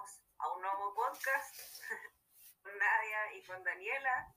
volvemos 0.00 0.20
a 0.38 0.52
un 0.52 0.62
nuevo 0.62 0.94
podcast 0.94 1.56
con 2.62 2.78
Nadia 2.78 3.34
y 3.34 3.44
con 3.44 3.62
Daniela 3.62 4.34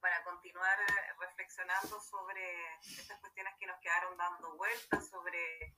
para 0.00 0.24
continuar 0.24 0.78
reflexionando 1.18 2.00
sobre 2.00 2.76
estas 2.80 3.20
cuestiones 3.20 3.54
que 3.58 3.66
nos 3.66 3.78
quedaron 3.80 4.16
dando 4.16 4.56
vueltas, 4.56 5.08
sobre 5.08 5.76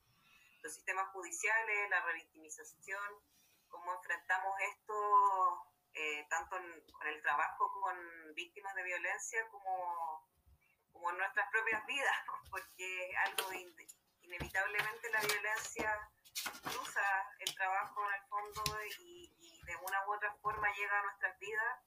los 0.62 0.72
sistemas 0.72 1.08
judiciales, 1.10 1.90
la 1.90 2.02
revictimización, 2.02 3.24
cómo 3.68 3.94
enfrentamos 3.94 4.54
esto 4.60 5.74
eh, 5.94 6.26
tanto 6.30 6.56
con 6.92 7.08
el 7.08 7.20
trabajo 7.20 7.70
con 7.80 8.34
víctimas 8.34 8.74
de 8.76 8.84
violencia 8.84 9.48
como, 9.50 10.30
como 10.92 11.10
en 11.10 11.18
nuestras 11.18 11.50
propias 11.50 11.84
vidas, 11.86 12.16
porque 12.50 13.12
algo 13.26 13.52
inevitablemente 14.22 15.10
la 15.10 15.20
violencia 15.20 16.12
cruza 16.62 17.06
el 17.40 17.54
trabajo 17.54 18.00
en 18.08 18.14
el 18.14 18.28
fondo 18.28 18.62
y, 18.98 19.32
y, 19.40 19.62
de 19.64 19.76
una 19.76 20.06
u 20.06 20.14
otra 20.14 20.34
forma 20.42 20.72
llega 20.74 20.98
a 20.98 21.02
nuestras 21.04 21.38
vidas. 21.38 21.78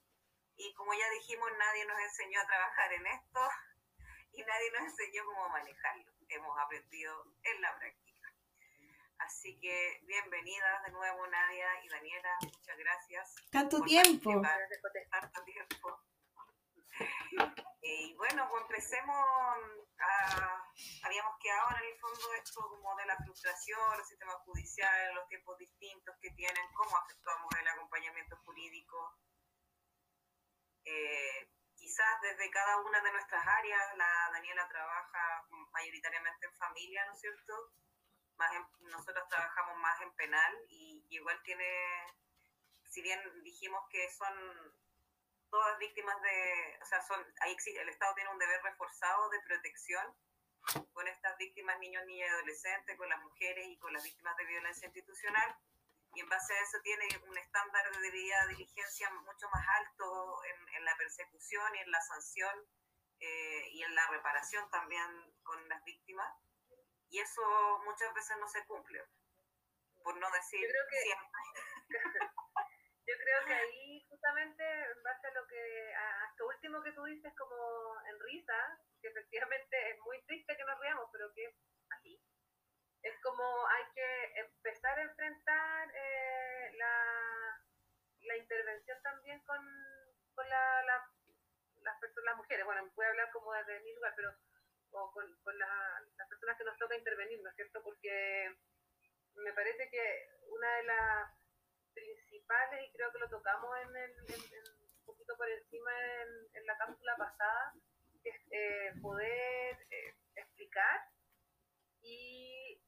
Y 0.57 0.73
como 0.73 0.93
ya 0.93 1.09
dijimos, 1.09 1.49
nadie 1.57 1.85
nos 1.85 1.99
enseñó 1.99 2.39
a 2.41 2.47
trabajar 2.47 2.93
en 2.93 3.07
esto 3.07 3.41
y 4.31 4.43
nadie 4.43 4.71
nos 4.71 4.83
enseñó 4.83 5.25
cómo 5.25 5.49
manejarlo. 5.49 6.11
Hemos 6.29 6.57
aprendido 6.59 7.25
en 7.43 7.61
la 7.61 7.77
práctica. 7.77 8.33
Así 9.19 9.59
que 9.59 10.01
bienvenidas 10.05 10.83
de 10.83 10.91
nuevo 10.91 11.27
Nadia 11.27 11.83
y 11.83 11.89
Daniela, 11.89 12.37
muchas 12.41 12.77
gracias. 12.77 13.35
Tanto 13.51 13.81
tiempo. 13.81 14.41
Tanto 15.11 15.43
tiempo. 15.43 16.01
Y 17.87 18.15
bueno, 18.15 18.47
pues 18.49 18.63
empecemos 18.63 19.15
a, 19.99 20.73
en 22.15 22.21
el 22.21 22.21
fondo 22.21 22.33
esto 22.35 22.61
como 22.69 22.95
de 22.95 23.05
la 23.05 23.17
frustración, 23.17 23.97
los 23.97 24.07
sistemas 24.07 24.37
judiciales, 24.45 25.15
los 25.15 25.27
tiempos 25.27 25.57
distintos 25.57 26.15
que 26.21 26.31
tienen, 26.31 26.73
cómo 26.73 26.97
afectamos 26.97 27.47
el 27.59 27.67
acompañamiento 27.67 28.37
jurídico. 28.45 29.17
Eh, 30.85 31.49
quizás 31.75 32.21
desde 32.21 32.49
cada 32.51 32.77
una 32.77 33.01
de 33.01 33.11
nuestras 33.11 33.45
áreas, 33.45 33.97
la 33.97 34.29
Daniela 34.31 34.67
trabaja 34.67 35.45
mayoritariamente 35.71 36.45
en 36.45 36.53
familia, 36.53 37.05
¿no 37.05 37.13
es 37.13 37.19
cierto? 37.19 37.73
Más 38.37 38.51
nosotros 38.79 39.27
trabajamos 39.29 39.77
más 39.77 40.01
en 40.01 40.13
penal 40.15 40.53
y 40.69 41.05
igual 41.09 41.41
tiene, 41.43 41.65
si 42.89 43.01
bien 43.01 43.19
dijimos 43.43 43.83
que 43.89 44.09
son 44.11 44.33
todas 45.49 45.77
víctimas 45.79 46.21
de, 46.21 46.79
o 46.81 46.85
sea, 46.85 47.01
son, 47.01 47.25
ahí 47.41 47.53
existe, 47.53 47.81
el 47.81 47.89
Estado 47.89 48.13
tiene 48.15 48.29
un 48.29 48.39
deber 48.39 48.61
reforzado 48.61 49.29
de 49.29 49.41
protección 49.41 50.15
con 50.93 51.07
estas 51.07 51.37
víctimas, 51.37 51.79
niños, 51.79 52.05
niñas 52.05 52.29
y 52.29 52.33
adolescentes, 52.33 52.97
con 52.97 53.09
las 53.09 53.21
mujeres 53.21 53.67
y 53.67 53.77
con 53.77 53.93
las 53.93 54.03
víctimas 54.03 54.35
de 54.37 54.45
violencia 54.45 54.85
institucional. 54.85 55.55
Y 56.13 56.21
en 56.21 56.29
base 56.29 56.53
a 56.53 56.61
eso 56.61 56.79
tiene 56.81 57.05
un 57.27 57.37
estándar 57.37 57.91
de 57.91 57.99
debida 57.99 58.47
diligencia 58.47 59.09
mucho 59.11 59.49
más 59.49 59.67
alto 59.79 60.43
en, 60.45 60.75
en 60.75 60.85
la 60.85 60.95
persecución 60.97 61.75
y 61.75 61.79
en 61.79 61.91
la 61.91 62.01
sanción 62.01 62.67
eh, 63.19 63.69
y 63.71 63.83
en 63.83 63.95
la 63.95 64.07
reparación 64.07 64.69
también 64.69 65.33
con 65.43 65.67
las 65.69 65.83
víctimas. 65.83 66.31
Y 67.09 67.19
eso 67.19 67.41
muchas 67.85 68.13
veces 68.13 68.37
no 68.39 68.47
se 68.47 68.65
cumple, 68.65 69.03
por 70.03 70.17
no 70.17 70.29
decir 70.31 70.61
Yo 70.61 70.67
creo 70.69 70.87
que, 70.89 71.01
siempre. 71.01 72.31
Yo 73.07 73.13
creo 73.17 73.45
que 73.45 73.53
ahí 73.53 74.05
justamente 74.09 74.63
en 74.63 75.03
base 75.03 75.27
a 75.27 75.33
lo 75.33 75.47
que, 75.47 75.93
a 75.93 76.25
esto 76.29 76.47
último 76.47 76.81
que 76.81 76.91
tú 76.93 77.03
dices 77.03 77.33
como 77.37 77.55
en 78.07 78.19
risa, 78.19 78.79
que 79.01 79.09
efectivamente 79.09 79.91
es 79.91 79.99
muy 79.99 80.21
triste 80.23 80.57
que 80.57 80.63
nos 80.63 80.79
riamos, 80.79 81.09
pero 81.11 81.31
que 81.33 81.53
así. 81.91 82.19
Es 83.03 83.13
como 83.21 83.67
hay 83.67 83.83
que 83.93 84.39
empezar 84.39 84.97
a 84.97 85.03
enfrentar 85.03 85.91
eh, 85.93 86.71
la, 86.77 87.61
la, 88.21 88.37
intervención 88.37 88.99
también 89.03 89.39
con, 89.41 89.61
con 90.33 90.49
la, 90.49 90.81
las 91.83 91.99
personas, 91.99 92.25
las 92.25 92.37
mujeres. 92.37 92.65
Bueno, 92.65 92.89
voy 92.95 93.05
a 93.05 93.09
hablar 93.09 93.29
como 93.31 93.53
desde 93.53 93.81
mi 93.81 93.93
lugar, 93.93 94.13
pero 94.15 94.33
o 94.91 95.11
con, 95.11 95.25
con 95.43 95.59
las 95.59 96.27
personas 96.29 96.57
que 96.57 96.63
nos 96.63 96.77
toca 96.77 96.95
intervenir, 96.95 97.39
¿no 97.43 97.49
es 97.49 97.55
cierto? 97.55 97.83
Porque 97.83 98.55
me 99.35 99.53
parece 99.53 99.89
que 99.89 100.29
una 100.47 100.75
de 100.77 100.83
las 100.83 101.44
principales, 101.95 102.83
y 102.83 102.91
creo 102.91 103.11
que 103.11 103.19
lo 103.19 103.29
tocamos 103.29 103.75
en, 103.81 103.95
el, 103.95 104.11
un 104.99 105.05
poquito 105.05 105.35
por 105.37 105.49
encima 105.49 105.91
en, 106.53 106.65
la 106.65 106.77
cápsula 106.77 107.15
pasada, 107.15 107.73
es 108.23 108.35
eh, 108.51 108.91
poder 109.01 109.77
eh, 109.91 110.15
explicar 110.35 110.99
y 112.01 112.81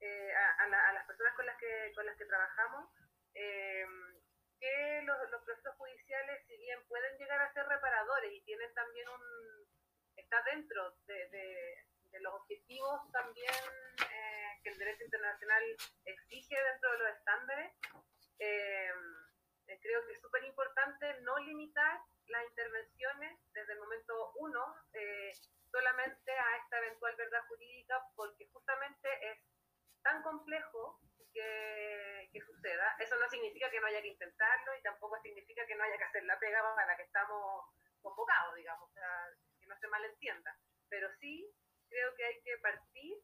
eh, 0.00 0.34
a, 0.34 0.68
las 0.92 1.06
personas 1.06 1.34
con 1.36 1.46
las 1.46 1.56
que, 1.58 1.92
con 1.94 2.06
las 2.06 2.16
que 2.16 2.24
trabajamos 2.24 2.90
que 3.32 5.02
los, 5.04 5.30
los, 5.30 5.42
procesos 5.44 5.74
judiciales, 5.76 6.44
si 6.46 6.56
bien 6.58 6.78
pueden 6.88 7.16
llegar 7.18 7.40
a 7.40 7.52
ser 7.52 7.66
reparadores 7.66 8.32
y 8.32 8.42
tienen 8.42 8.74
también 8.74 9.08
un, 9.08 9.66
está 10.16 10.42
dentro 10.42 10.96
de, 11.06 11.28
de 12.10 12.20
los 12.20 12.34
objetivos 12.34 13.10
también 13.12 13.54
que 14.62 14.70
el 14.70 14.78
derecho 14.78 15.04
internacional 15.04 15.62
exige 16.04 16.56
dentro 16.72 16.92
de 16.92 16.98
los 16.98 17.08
estándares, 17.16 17.72
eh, 18.40 18.90
creo 19.82 20.06
que 20.06 20.12
es 20.14 20.20
súper 20.20 20.42
importante 20.44 21.20
no 21.20 21.38
limitar 21.40 22.00
las 22.26 22.44
intervenciones 22.48 23.38
desde 23.52 23.72
el 23.74 23.78
momento 23.80 24.32
uno 24.36 24.74
eh, 24.94 25.32
solamente 25.70 26.32
a 26.32 26.56
esta 26.56 26.78
eventual 26.78 27.14
verdad 27.16 27.42
jurídica 27.48 28.02
porque 28.16 28.48
justamente 28.48 29.08
es 29.30 29.38
tan 30.02 30.22
complejo 30.22 31.00
que, 31.34 32.30
que, 32.32 32.40
suceda. 32.40 32.96
Eso 32.98 33.16
no 33.16 33.28
significa 33.28 33.70
que 33.70 33.80
no 33.80 33.86
haya 33.86 34.00
que 34.00 34.08
intentarlo 34.08 34.74
y 34.74 34.82
tampoco 34.82 35.20
significa 35.20 35.66
que 35.66 35.76
no 35.76 35.84
haya 35.84 35.98
que 35.98 36.04
hacer 36.04 36.24
la 36.24 36.38
pega 36.38 36.62
para 36.74 36.86
la 36.86 36.96
que 36.96 37.04
estamos 37.04 37.66
convocados, 38.00 38.56
digamos, 38.56 38.90
que 38.92 39.66
no 39.66 39.76
se 39.78 39.88
malentienda. 39.88 40.56
Pero 40.88 41.08
sí 41.20 41.46
creo 41.88 42.14
que 42.16 42.24
hay 42.24 42.42
que 42.42 42.56
partir 42.58 43.16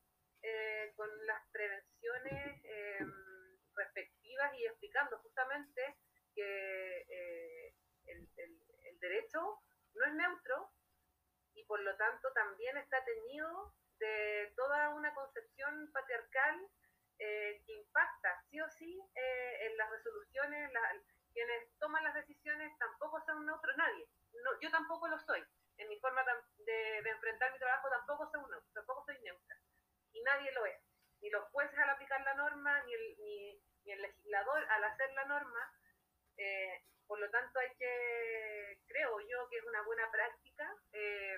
eh, 0.43 0.93
con 0.95 1.09
las 1.27 1.43
prevenciones 1.51 2.63
respectivas 3.75 4.16
y 4.55 4.67
explicando 4.67 5.19
justamente 5.19 5.97
que 6.35 7.07
eh, 7.09 7.75
el, 8.07 8.29
el, 8.37 8.99
derecho 9.01 9.61
no 9.95 10.05
es 10.07 10.15
neutro 10.15 10.73
y 11.55 11.65
por 11.65 11.81
lo 11.81 11.97
tanto 11.97 12.33
también 12.33 12.77
está 12.79 13.05
teñido 13.05 13.75
de 13.99 14.53
toda 14.57 14.91
una 14.91 15.15
concepción 15.15 15.91
patriarcal 15.93 16.69
eh, 17.19 17.63
que 17.65 17.73
impacta 17.73 18.43
sí 18.51 18.61
o 18.61 18.69
sí 18.71 19.01
eh, 19.15 19.67
en 19.67 19.77
las 19.77 19.91
resoluciones, 19.91 20.71
quienes 21.33 21.79
toman 21.79 22.05
las 22.05 22.15
decisiones 22.15 22.77
tampoco 22.79 23.23
son 23.25 23.47
neutros 23.47 23.77
nadie, 23.77 24.09
no, 24.43 24.61
yo 24.61 24.71
tampoco 24.71 25.09
lo 25.09 25.19
soy, 25.21 25.43
en 25.79 25.89
mi 25.89 25.99
forma 26.01 26.23
de, 26.25 27.03
de, 27.03 27.11
enfrentar 27.11 27.53
mi 27.53 27.59
trabajo 27.59 27.89
tampoco 27.89 28.31
soy, 28.31 28.43
tampoco 28.73 29.05
soy 29.05 29.19
neutra. 29.23 29.57
Y 30.13 30.23
nadie 30.23 30.53
lo 30.53 30.65
es, 30.67 30.81
ni 31.21 31.31
los 31.31 31.45
jueces 31.51 31.79
al 31.79 31.91
aplicar 31.91 32.21
la 32.23 32.35
norma, 32.35 32.83
ni 32.85 32.95
el, 32.95 33.17
ni, 33.19 33.63
ni 33.85 33.93
el 33.93 34.03
legislador 34.03 34.65
al 34.71 34.85
hacer 34.85 35.13
la 35.13 35.25
eh, 36.37 36.83
por 37.07 37.19
lo 37.19 37.31
tanto 37.31 37.59
hay 37.59 37.71
que, 37.79 38.79
creo 38.87 39.21
yo 39.21 39.49
que 39.49 39.59
es 39.59 39.65
una 39.65 39.83
buena 39.83 40.11
práctica, 40.11 40.75
eh, 40.93 41.37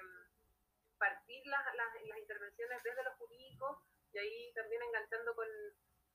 partir 0.99 1.47
las, 1.47 1.63
las, 1.75 2.19
intervenciones 2.19 2.83
desde 2.83 3.05
los 3.05 3.15
jurídicos 3.17 3.79
y 4.13 4.19
ahí 4.19 4.53
también 4.55 4.83
enganchando 4.83 5.35
con, 5.35 5.47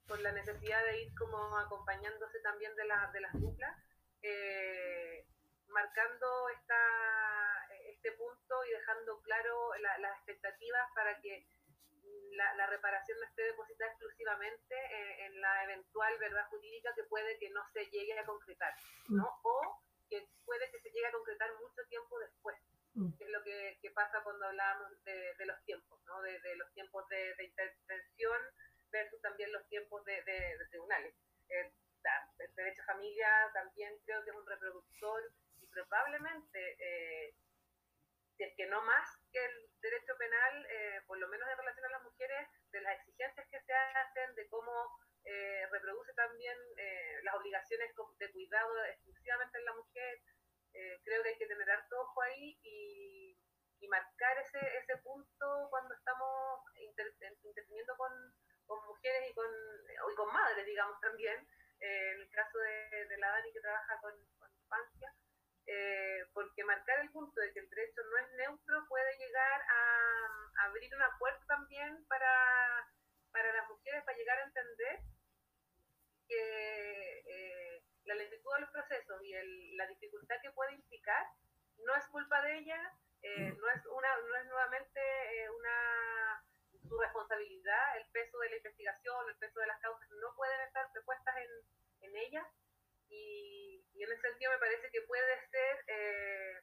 con, 0.08 0.22
la 0.22 0.32
necesidad 0.32 0.84
de 0.84 1.02
ir 1.02 1.16
como 1.16 1.58
acompañándose 1.58 2.40
también 2.42 2.76
de, 2.76 2.86
la, 2.86 3.10
de 3.14 3.22
las 3.22 3.34
duplas, 3.34 3.76
eh, 4.22 5.26
marcando 5.68 6.50
esta, 6.50 7.68
este 7.88 8.12
punto 8.14 8.66
y 8.66 8.72
dejando 8.72 9.22
claro 9.22 9.74
la, 9.76 9.98
las 10.00 10.18
expectativas 10.18 10.90
para 10.94 11.20
que 11.22 11.48
la, 12.36 12.68
reparación 12.68 13.20
no 13.20 13.26
esté 13.26 13.44
depositada 13.44 13.92
exclusivamente 13.92 14.76
en, 15.26 15.42
la 15.42 15.64
eventual 15.64 16.18
verdad 16.20 16.48
jurídica 16.50 16.94
que 16.96 17.04
puede 17.04 17.38
que 17.38 17.50
no 17.50 17.62
se 17.74 17.86
llegue 17.88 18.18
a 18.18 18.26
concretar, 18.26 18.74
¿no? 19.10 19.24
Mm. 19.24 19.40
O 19.44 19.84
que 20.10 20.28
puede 20.46 20.70
que 20.72 20.80
se 20.80 20.92
llegue 20.92 21.08
a 21.08 21.12
concretar 21.12 21.54
mucho 21.56 21.84
tiempo 21.90 22.20
después, 22.20 22.58
mm. 22.94 23.18
que 23.18 23.24
es 23.24 23.30
lo 23.30 23.44
que, 23.44 23.80
que, 23.82 23.92
pasa 23.92 24.22
cuando 24.24 24.46
hablamos 24.46 25.04
de, 25.04 25.34
de, 25.36 25.46
los 25.46 25.64
tiempos, 25.64 26.00
¿no? 26.06 26.22
De, 26.22 26.40
de 26.40 26.56
los 26.56 26.72
tiempos 26.74 27.08
de, 27.10 27.36
intervención 27.44 28.42
versus 28.92 29.22
también 29.22 29.52
los 29.52 29.68
tiempos 29.68 30.04
de, 30.06 30.24
tribunales. 30.70 31.14
Eh, 31.50 31.72
el 32.40 32.56
derecho 32.56 32.82
a 32.82 32.94
familia 32.94 33.50
también 33.54 33.98
creo 34.06 34.24
que 34.24 34.30
es 34.32 34.36
un 34.36 34.46
reproductor 34.46 35.32
y 35.62 35.68
probablemente, 35.68 36.76
eh, 36.80 37.34
si 38.36 38.44
es 38.44 38.54
que 38.56 38.66
no 38.68 38.82
más 38.84 39.08
que 39.32 39.44
el 39.44 39.70
derecho 39.82 40.16
penal, 40.18 40.66
eh, 40.70 41.02
por 41.08 41.18
lo 41.18 41.28
menos 41.30 41.48
en 41.50 41.58
relación 41.58 41.83
de 42.72 42.82
las 42.82 42.98
exigencias 43.00 43.48
que 43.50 43.62
se 43.62 43.74
hacen, 43.74 44.36
de 44.36 44.48
cómo 44.50 44.72
eh, 45.26 45.68
reproduce 45.72 46.14
también 46.14 46.58
eh, 46.78 47.20
las 47.24 47.36
obligaciones 47.36 47.90
de 48.20 48.32
cuidado 48.32 48.86
exclusivamente 48.86 49.58
en 49.58 49.66
la 49.66 49.74
mujer. 49.74 50.22
creo 51.04 51.22
que 51.22 51.30
hay 51.30 51.38
que 51.38 51.48
tener 51.48 51.70
harto 51.70 52.02
ojo 52.02 52.22
ahí 52.24 52.58
y, 52.64 53.38
y 53.84 53.88
marcar 53.88 54.38
ese, 54.40 54.60
ese 54.78 54.98
punto 55.04 55.68
cuando 55.70 55.94
estamos 55.94 56.62
inter, 56.80 57.14
interviniendo 57.44 57.96
con, 57.98 58.12
con, 58.66 58.80
mujeres 58.86 59.30
y 59.30 59.34
con, 59.34 59.46
y 60.12 60.16
con 60.16 60.34
madres, 60.34 60.66
digamos, 60.66 61.00
también, 61.02 61.46
eh, 61.80 62.12
en 62.16 62.22
el 62.22 62.30
caso 62.32 62.58
de, 62.58 63.18
la 63.18 63.30
Dani 63.30 63.52
que 63.52 63.60
trabaja 63.60 64.00
con, 64.00 64.14
eh, 65.66 66.26
porque 66.34 66.64
marcar 66.64 67.00
el 67.00 67.12
punto 67.12 67.40
de 67.40 67.54
que 67.54 67.60
el 67.60 67.70
derecho 67.70 68.02
no 68.04 68.18
es 68.18 68.32
neutro 68.34 68.86
puede 68.88 69.18
llegar 69.18 69.62
a, 69.62 70.66
abrir 70.66 70.94
una 70.96 71.18
puerta 71.18 71.44
también 71.48 72.06
para, 72.08 72.88
para, 73.32 73.54
las 73.54 73.68
mujeres, 73.70 74.04
para 74.04 74.18
llegar 74.18 74.40
a 74.40 74.44
entender 74.44 75.00
que 76.28 77.24
eh, 77.28 77.84
la 78.06 78.16
lentitud 78.16 78.54
de 78.56 78.62
los 78.62 78.70
procesos 78.72 79.24
y 79.24 79.34
el, 79.34 79.78
la 79.78 79.88
dificultad 79.88 80.36
que 80.42 80.52
puede 80.52 80.74
implicar 80.74 81.26
no 81.78 81.96
es 81.96 82.06
culpa 82.08 82.42
de 82.44 82.60
ella, 82.60 82.94
eh, 83.22 83.56
no, 83.58 83.70
es 83.70 83.86
una, 83.86 84.18
no 84.18 84.36
es 84.36 84.46
nuevamente 84.46 85.02
una 85.58 86.44
su 86.88 86.98
responsabilidad, 87.00 87.98
el 87.98 88.06
peso 88.12 88.38
de 88.40 88.50
la 88.50 88.58
investigación, 88.58 89.30
el 89.30 89.38
peso 89.38 89.60
de 89.60 89.68
las 89.68 89.80
causas 89.80 90.10
no 90.22 90.36
pueden 90.36 90.60
estar 90.62 90.86
repuestas 90.94 91.36
en, 91.38 92.10
en 92.10 92.16
ella 92.18 92.46
y, 93.10 93.73
en 94.02 94.12
ese 94.12 94.22
sentido 94.22 94.52
me 94.52 94.58
parece 94.58 94.90
que 94.90 95.02
puede 95.02 95.50
ser 95.50 95.84
eh, 95.88 96.62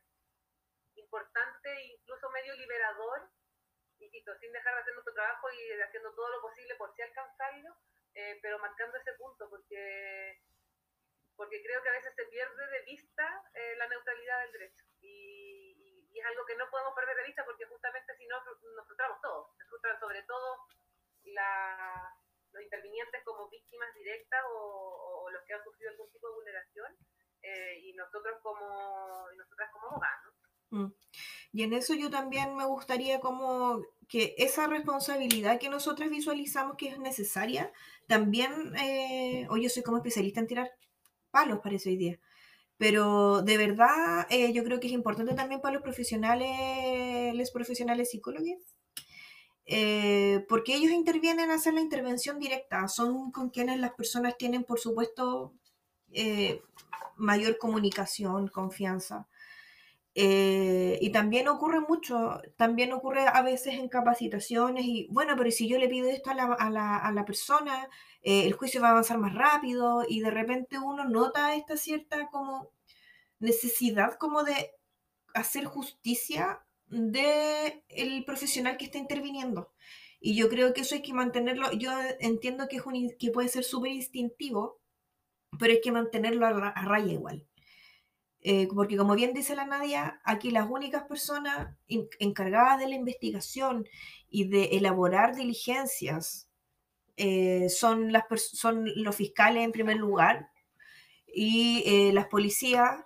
importante 0.97 1.83
incluso 1.85 2.31
medio 2.31 2.55
liberador, 2.55 3.29
y 4.01 4.09
sin 4.09 4.53
dejar 4.53 4.75
de 4.75 4.81
hacer 4.81 4.95
nuestro 4.95 5.13
trabajo 5.13 5.51
y 5.51 5.81
haciendo 5.81 6.13
todo 6.15 6.29
lo 6.31 6.41
posible 6.41 6.75
por 6.77 6.95
si 6.95 7.03
alcanzarlo, 7.03 7.77
eh, 8.15 8.39
pero 8.43 8.59
marcando 8.59 8.97
ese 8.97 9.13
punto, 9.13 9.49
porque, 9.49 10.41
porque 11.37 11.63
creo 11.63 11.83
que 11.83 11.89
a 11.91 11.93
veces 11.93 12.15
se 12.17 12.25
pierde 12.25 12.67
de 12.67 12.81
vista 12.83 13.45
eh, 13.55 13.77
la 13.77 13.87
neutralidad 13.89 14.41
del 14.41 14.53
derecho. 14.53 14.85
Y, 15.03 16.07
y, 16.13 16.19
es 16.19 16.27
algo 16.27 16.45
que 16.45 16.57
no 16.57 16.69
podemos 16.71 16.95
perder 16.95 17.17
de 17.17 17.25
vista 17.25 17.45
porque 17.45 17.65
justamente 17.67 18.15
si 18.17 18.27
no 18.27 18.43
nos 18.45 18.87
frustramos 18.87 19.21
todos, 19.23 19.57
se 19.57 19.65
frustran 19.65 19.99
sobre 20.01 20.23
todo 20.25 20.67
los 22.53 22.63
intervinientes 22.63 23.23
como 23.25 23.49
víctimas 23.49 23.95
directas 23.95 24.45
o, 24.51 25.29
los 25.31 25.43
que 25.45 25.55
han 25.55 25.63
sufrido 25.63 25.91
algún 25.91 26.11
tipo 26.11 26.29
de 26.29 26.35
vulneración 26.35 26.97
eh, 27.43 27.81
y 27.85 27.93
nosotros 27.95 28.37
como 28.43 29.27
nosotras 29.37 29.71
como 29.73 29.87
abogados. 29.89 30.35
Mm. 30.71 30.87
Y 31.53 31.63
en 31.65 31.73
eso 31.73 31.95
yo 31.95 32.11
también 32.11 32.57
me 32.57 32.65
gustaría 32.65 33.21
como 33.21 33.83
que 34.09 34.35
esa 34.39 34.67
responsabilidad 34.67 35.59
que 35.59 35.69
nosotras 35.69 36.11
visualizamos 36.11 36.77
que 36.77 36.89
es 36.89 36.99
necesaria, 36.99 37.73
también, 38.07 38.75
eh, 38.77 39.47
hoy 39.51 39.63
yo 39.65 39.69
soy 39.69 39.83
como 39.83 39.99
especialista 39.99 40.41
en 40.41 40.47
tirar 40.47 40.71
palos 41.31 41.61
para 41.61 41.77
ese 41.77 41.91
hoy 41.91 41.97
día, 41.97 42.21
pero 42.77 43.43
de 43.43 43.57
verdad 43.57 44.27
eh, 44.31 44.53
yo 44.53 44.65
creo 44.65 44.81
que 44.81 44.89
es 44.89 44.93
importante 44.93 45.35
también 45.35 45.61
para 45.61 45.75
los 45.75 45.83
profesionales, 45.83 47.35
los 47.35 47.51
profesionales 47.51 48.11
psicólogos, 48.11 48.59
eh, 49.67 50.45
porque 50.49 50.75
ellos 50.75 50.91
intervienen 50.91 51.51
a 51.51 51.55
hacer 51.55 51.75
la 51.75 51.81
intervención 51.81 52.41
directa, 52.41 52.89
son 52.89 53.31
con 53.31 53.51
quienes 53.51 53.79
las 53.79 53.93
personas 53.93 54.37
tienen, 54.37 54.65
por 54.65 54.81
supuesto, 54.81 55.55
eh, 56.13 56.63
mayor 57.17 57.59
comunicación, 57.59 58.49
confianza. 58.49 59.29
Eh, 60.15 60.99
y 61.01 61.11
también 61.13 61.49
ocurre 61.49 61.81
mucho, 61.81 62.41
también 62.57 62.93
ocurre 62.93 63.27
a 63.29 63.43
veces 63.43 63.75
en 63.75 63.89
capacitaciones 63.89 64.85
y 64.85 65.07
bueno, 65.11 65.35
pero 65.37 65.51
si 65.53 65.69
yo 65.69 65.79
le 65.79 65.89
pido 65.89 66.09
esto 66.09 66.31
a 66.31 66.35
la, 66.35 66.45
a 66.47 66.69
la, 66.71 66.97
a 66.97 67.13
la 67.13 67.25
persona, 67.25 67.89
el 68.23 68.53
juicio 68.55 68.81
va 68.83 68.89
a 68.89 68.91
avanzar 68.91 69.19
más 69.19 69.35
rápido 69.35 70.05
y 70.09 70.21
de 70.21 70.31
repente 70.31 70.79
uno 70.79 71.05
nota 71.05 71.55
esta 71.55 71.77
cierta 71.77 72.29
como 72.29 72.71
necesidad 73.39 74.17
como 74.19 74.45
de 74.45 74.73
hacer 75.35 75.65
justicia 75.65 76.65
del 76.87 77.83
el 77.89 78.25
profesional 78.25 78.77
que 78.77 78.87
está 78.87 78.99
interviniendo. 78.99 79.73
Y 80.21 80.37
yo 80.37 80.49
creo 80.49 80.75
que 80.75 80.83
eso 80.83 80.95
hay 80.95 81.03
que 81.03 81.15
mantenerlo, 81.15 81.73
yo 81.73 81.93
entiendo 82.21 82.69
que, 82.69 82.77
es 82.77 82.87
un, 82.87 83.11
que 83.19 83.31
puede 83.31 83.49
ser 83.49 83.65
súper 83.65 83.93
instintivo, 83.93 84.80
pero 85.59 85.73
hay 85.73 85.81
que 85.81 85.93
mantenerlo 85.93 86.47
a, 86.47 86.73
raya 86.83 87.13
igual. 87.13 87.47
Eh, 88.43 88.69
porque 88.75 88.97
como 88.97 89.15
bien 89.15 89.35
dice 89.35 89.55
la 89.55 89.67
Nadia, 89.67 90.21
aquí 90.25 90.51
las 90.51 90.69
únicas 90.71 91.05
personas 91.05 91.77
encargadas 91.89 92.79
de 92.79 92.89
la 92.89 92.95
investigación 92.95 93.87
y 94.31 94.49
de 94.49 94.77
elaborar 94.77 95.35
diligencias 95.37 96.49
eh, 97.17 97.69
son, 97.69 98.13
las 98.13 98.25
son 98.39 98.91
los 98.97 99.15
fiscales 99.15 99.63
en 99.63 99.73
primer 99.73 99.99
lugar 99.99 100.51
y 101.27 101.83
eh, 101.85 102.13
las 102.15 102.29
policías 102.29 103.03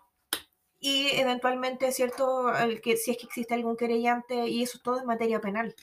y 0.79 1.09
eventualmente, 1.15 1.91
¿cierto? 1.93 2.53
Que, 2.83 2.97
si 2.97 3.11
es 3.11 3.17
que 3.17 3.27
existe 3.27 3.55
algún 3.55 3.77
querellante, 3.77 4.49
y 4.49 4.63
eso 4.63 4.79
todo 4.85 4.99
es 4.99 5.05
materia 5.05 5.41
penal. 5.41 5.75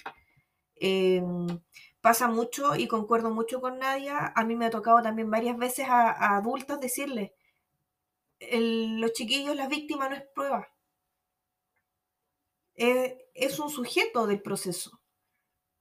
Pasa 2.01 2.27
mucho 2.27 2.75
y 2.75 2.87
concuerdo 2.87 3.29
mucho 3.31 3.61
con 3.61 3.79
Nadia. 3.79 4.33
A 4.35 4.43
mí 4.43 4.55
me 4.55 4.65
ha 4.65 4.69
tocado 4.71 5.01
también 5.01 5.29
varias 5.29 5.57
veces 5.57 5.87
a, 5.87 6.35
adultos 6.37 6.79
decirles, 6.79 7.31
los 8.39 9.13
chiquillos, 9.13 9.55
las 9.55 9.69
víctimas 9.69 10.09
no 10.09 10.15
es 10.15 10.23
prueba. 10.33 10.67
es 12.75 13.59
un 13.59 13.69
sujeto 13.69 14.27
del 14.27 14.41
proceso, 14.41 14.99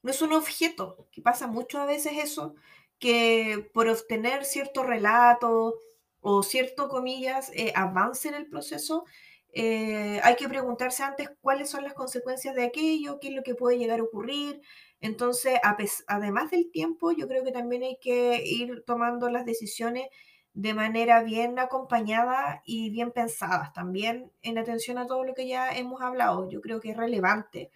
no 0.03 0.11
es 0.11 0.23
un 0.23 0.33
objeto, 0.33 1.09
que 1.13 1.23
pasa 1.23 1.47
mucho 1.47 1.81
a 1.81 1.87
veces 1.87 2.13
eso, 2.19 2.55
que 2.99 3.71
por 3.75 3.89
obtener 3.89 4.45
cierto 4.45 4.83
relato, 4.83 5.79
o 6.21 6.43
cierto, 6.43 6.89
comillas, 6.89 7.51
eh, 7.55 7.73
avance 7.75 8.29
en 8.29 8.35
el 8.35 8.47
proceso, 8.47 9.05
eh, 9.53 10.21
hay 10.23 10.37
que 10.37 10.49
preguntarse 10.49 11.03
antes 11.03 11.31
cuáles 11.41 11.71
son 11.71 11.83
las 11.85 11.95
consecuencias 11.95 12.55
de 12.55 12.65
aquello, 12.65 13.19
qué 13.21 13.29
es 13.29 13.35
lo 13.35 13.43
que 13.43 13.55
puede 13.55 13.79
llegar 13.79 14.01
a 14.01 14.05
ocurrir. 14.05 14.61
Entonces, 15.01 15.59
además 16.07 16.51
del 16.51 16.71
tiempo, 16.71 17.13
yo 17.13 17.27
creo 17.27 17.43
que 17.43 17.53
también 17.53 17.83
hay 17.83 17.99
que 18.01 18.43
ir 18.45 18.85
tomando 18.87 19.31
las 19.31 19.47
decisiones 19.47 20.09
de 20.53 20.75
manera 20.75 21.23
bien 21.23 21.59
acompañada 21.59 22.63
y 22.65 22.91
bien 22.91 23.13
pensadas, 23.13 23.73
también 23.73 24.33
en 24.43 24.59
atención 24.59 24.99
a 24.99 25.07
todo 25.07 25.25
lo 25.25 25.35
que 25.35 25.47
ya 25.47 25.71
hemos 25.71 26.03
hablado. 26.03 26.51
Yo 26.51 26.61
creo 26.61 26.81
que 26.81 26.91
es 26.91 26.97
relevante 26.97 27.71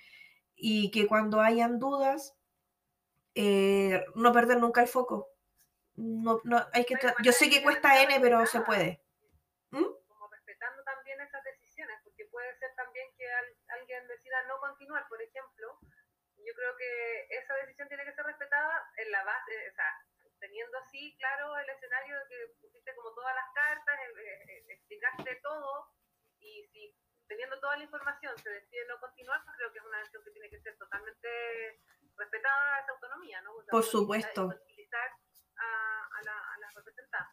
y 0.54 0.90
que 0.90 1.06
cuando 1.06 1.40
hayan 1.40 1.78
dudas, 1.78 2.34
eh, 3.34 4.04
no 4.14 4.32
perder 4.32 4.58
nunca 4.58 4.82
el 4.82 4.88
foco, 4.88 5.28
no, 5.96 6.40
no, 6.44 6.58
hay 6.72 6.84
que 6.84 6.96
yo 7.22 7.32
sé 7.32 7.48
que 7.48 7.62
cuesta 7.62 8.02
N, 8.02 8.18
pero 8.20 8.44
se 8.46 8.60
puede. 8.62 9.00
¿Mm? 9.70 9.86
Como 10.08 10.28
respetando 10.28 10.82
también 10.82 11.20
esas 11.20 11.42
decisiones, 11.44 11.96
porque 12.02 12.24
puede 12.26 12.50
ser 12.58 12.70
también 12.76 13.06
que 13.16 13.24
alguien 13.68 14.08
decida 14.08 14.36
no 14.48 14.58
continuar, 14.58 15.06
por 15.08 15.22
ejemplo. 15.22 15.63
Yo 16.46 16.54
creo 16.54 16.76
que 16.76 17.26
esa 17.30 17.54
decisión 17.56 17.88
tiene 17.88 18.04
que 18.04 18.12
ser 18.12 18.24
respetada 18.24 18.90
en 18.96 19.10
la 19.10 19.24
base, 19.24 19.70
o 19.70 19.74
sea, 19.74 19.90
teniendo 20.38 20.78
así 20.78 21.16
claro 21.16 21.56
el 21.58 21.70
escenario 21.70 22.18
de 22.18 22.26
que 22.28 22.54
pusiste 22.60 22.94
como 22.94 23.14
todas 23.14 23.34
las 23.34 23.52
cartas, 23.54 23.98
eh, 23.98 24.12
eh, 24.16 24.44
eh, 24.48 24.64
explicaste 24.68 25.40
todo, 25.42 25.90
y 26.38 26.68
si 26.72 26.94
teniendo 27.26 27.58
toda 27.60 27.76
la 27.78 27.84
información 27.84 28.36
se 28.38 28.50
decide 28.50 28.86
no 28.86 29.00
continuar, 29.00 29.40
creo 29.56 29.72
que 29.72 29.78
es 29.78 29.84
una 29.84 29.98
decisión 29.98 30.24
que 30.24 30.30
tiene 30.32 30.50
que 30.50 30.60
ser 30.60 30.76
totalmente 30.76 31.80
respetada 32.16 32.80
esa 32.80 32.92
autonomía, 32.92 33.40
¿no? 33.40 33.54
por 33.70 33.82
supuesto 33.82 34.42
a, 35.56 36.22
la, 36.22 36.38
a 36.54 36.58
las 36.58 36.74
representadas. 36.74 37.28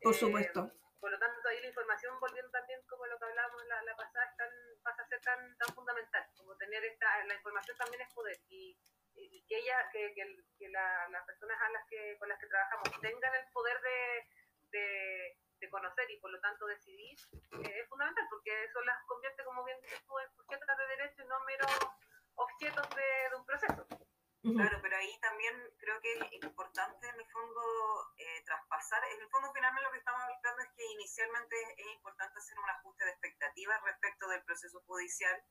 Por 0.00 0.14
eh, 0.14 0.18
supuesto. 0.18 0.72
Por 1.06 1.12
lo 1.12 1.20
tanto, 1.20 1.48
ahí 1.48 1.60
la 1.60 1.68
información, 1.68 2.18
volviendo 2.18 2.50
también 2.50 2.82
como 2.88 3.06
lo 3.06 3.16
que 3.16 3.26
hablábamos 3.26 3.64
la, 3.66 3.80
la 3.80 3.94
pasada, 3.94 4.34
pasa 4.82 5.02
a 5.02 5.06
ser 5.06 5.20
tan, 5.20 5.56
tan 5.56 5.72
fundamental, 5.72 6.26
como 6.36 6.56
tener 6.56 6.84
esta, 6.84 7.24
la 7.26 7.34
información 7.34 7.76
también 7.76 8.00
es 8.02 8.12
poder. 8.12 8.36
Y, 8.48 8.76
que 9.46 9.56
ella, 9.56 9.88
que, 9.92 10.12
que, 10.58 10.68
la, 10.68 11.06
las 11.10 11.24
personas 11.24 11.62
a 11.62 11.70
las 11.70 11.86
que, 11.86 12.18
con 12.18 12.28
las 12.28 12.40
que 12.40 12.48
trabajamos 12.48 12.90
tengan 13.00 13.34
el 13.36 13.46
poder 13.52 13.80
de, 13.82 15.38
de, 15.60 15.70
conocer 15.70 16.10
y 16.10 16.18
por 16.18 16.32
lo 16.32 16.40
tanto 16.40 16.66
decidir, 16.66 17.16
eh, 17.62 17.80
es 17.82 17.88
fundamental, 17.88 18.26
porque 18.28 18.64
eso 18.64 18.80
las 18.80 19.00
convierte, 19.06 19.44
como 19.44 19.62
bien 19.62 19.80
dices 19.82 20.04
tú, 20.08 20.18
en 20.18 20.28
sujetas 20.34 20.76
de 20.76 20.86
derecho 20.88 21.22
y 21.22 21.26
no 21.26 21.38
meros 21.44 21.70
objetos 22.34 22.88
de 22.96 23.36
un 23.36 23.46
proceso. 23.46 23.86
Claro, 24.54 24.78
pero 24.80 24.96
ahí 24.96 25.18
también 25.20 25.54
creo 25.78 26.00
que 26.00 26.12
es 26.12 26.32
importante 26.44 27.08
en 27.08 27.16
el 27.16 27.26
fondo 27.32 27.62
eh, 28.16 28.42
traspasar, 28.44 29.02
en 29.10 29.20
el 29.20 29.28
fondo 29.28 29.52
finalmente 29.52 29.82
lo 29.82 29.90
que 29.90 29.98
estamos 29.98 30.22
hablando 30.22 30.62
es 30.62 30.70
que 30.76 30.84
inicialmente 30.86 31.56
es, 31.76 31.86
importante 31.96 32.38
hacer 32.38 32.56
un 32.58 32.70
ajuste 32.70 33.04
de 33.04 33.10
expectativas 33.10 33.82
respecto 33.82 34.28
del 34.28 34.44
proceso 34.44 34.80
judicial, 34.86 35.42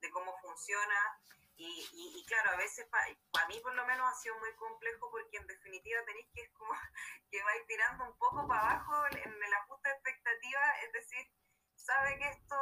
de 0.00 0.10
cómo 0.10 0.34
funciona, 0.40 1.20
y, 1.56 1.86
y, 1.92 2.24
claro, 2.24 2.52
a 2.52 2.56
veces 2.56 2.88
para 2.88 3.46
mí 3.48 3.60
por 3.60 3.74
lo 3.74 3.84
menos 3.84 4.10
ha 4.10 4.14
sido 4.14 4.38
muy 4.38 4.54
complejo 4.54 5.10
porque 5.10 5.36
en 5.36 5.46
definitiva 5.46 6.02
tenéis 6.06 6.26
que 6.32 6.40
es 6.40 6.50
como 6.52 6.72
que 7.30 7.42
vais 7.42 7.66
tirando 7.66 8.04
un 8.06 8.16
poco 8.16 8.48
para 8.48 8.70
abajo 8.70 9.06
en 9.12 9.42
el 9.42 9.52
ajuste 9.52 9.88
de 9.88 9.94
expectativas, 9.94 10.82
es 10.84 10.92
decir, 10.92 11.30
sabe 11.76 12.16
que 12.16 12.28
esto... 12.28 12.56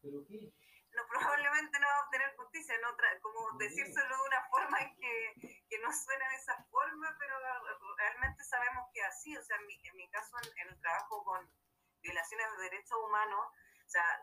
¿Pero 0.00 0.24
qué? 0.26 0.54
No, 0.94 1.06
probablemente 1.08 1.78
no 1.78 1.86
va 1.86 1.96
a 1.96 2.04
obtener 2.04 2.36
justicia, 2.36 2.78
no 2.80 2.96
como 3.20 3.58
decírselo 3.58 4.16
de 4.16 4.22
una 4.22 4.48
forma 4.48 4.78
que, 4.96 5.64
que, 5.68 5.78
no 5.78 5.92
suena 5.92 6.28
de 6.28 6.36
esa 6.36 6.56
forma, 6.70 7.16
pero 7.18 7.34
realmente 7.96 8.44
sabemos 8.44 8.88
que 8.92 9.02
así, 9.02 9.36
o 9.36 9.42
sea, 9.42 9.56
en 9.56 9.66
mi, 9.66 9.80
en 9.82 9.96
mi 9.96 10.10
caso, 10.10 10.36
en, 10.56 10.68
el 10.68 10.80
trabajo 10.80 11.24
con 11.24 11.50
violaciones 12.02 12.46
de 12.56 12.62
derechos 12.64 12.98
humanos, 13.06 13.46
o 13.86 13.88
sea, 13.88 14.22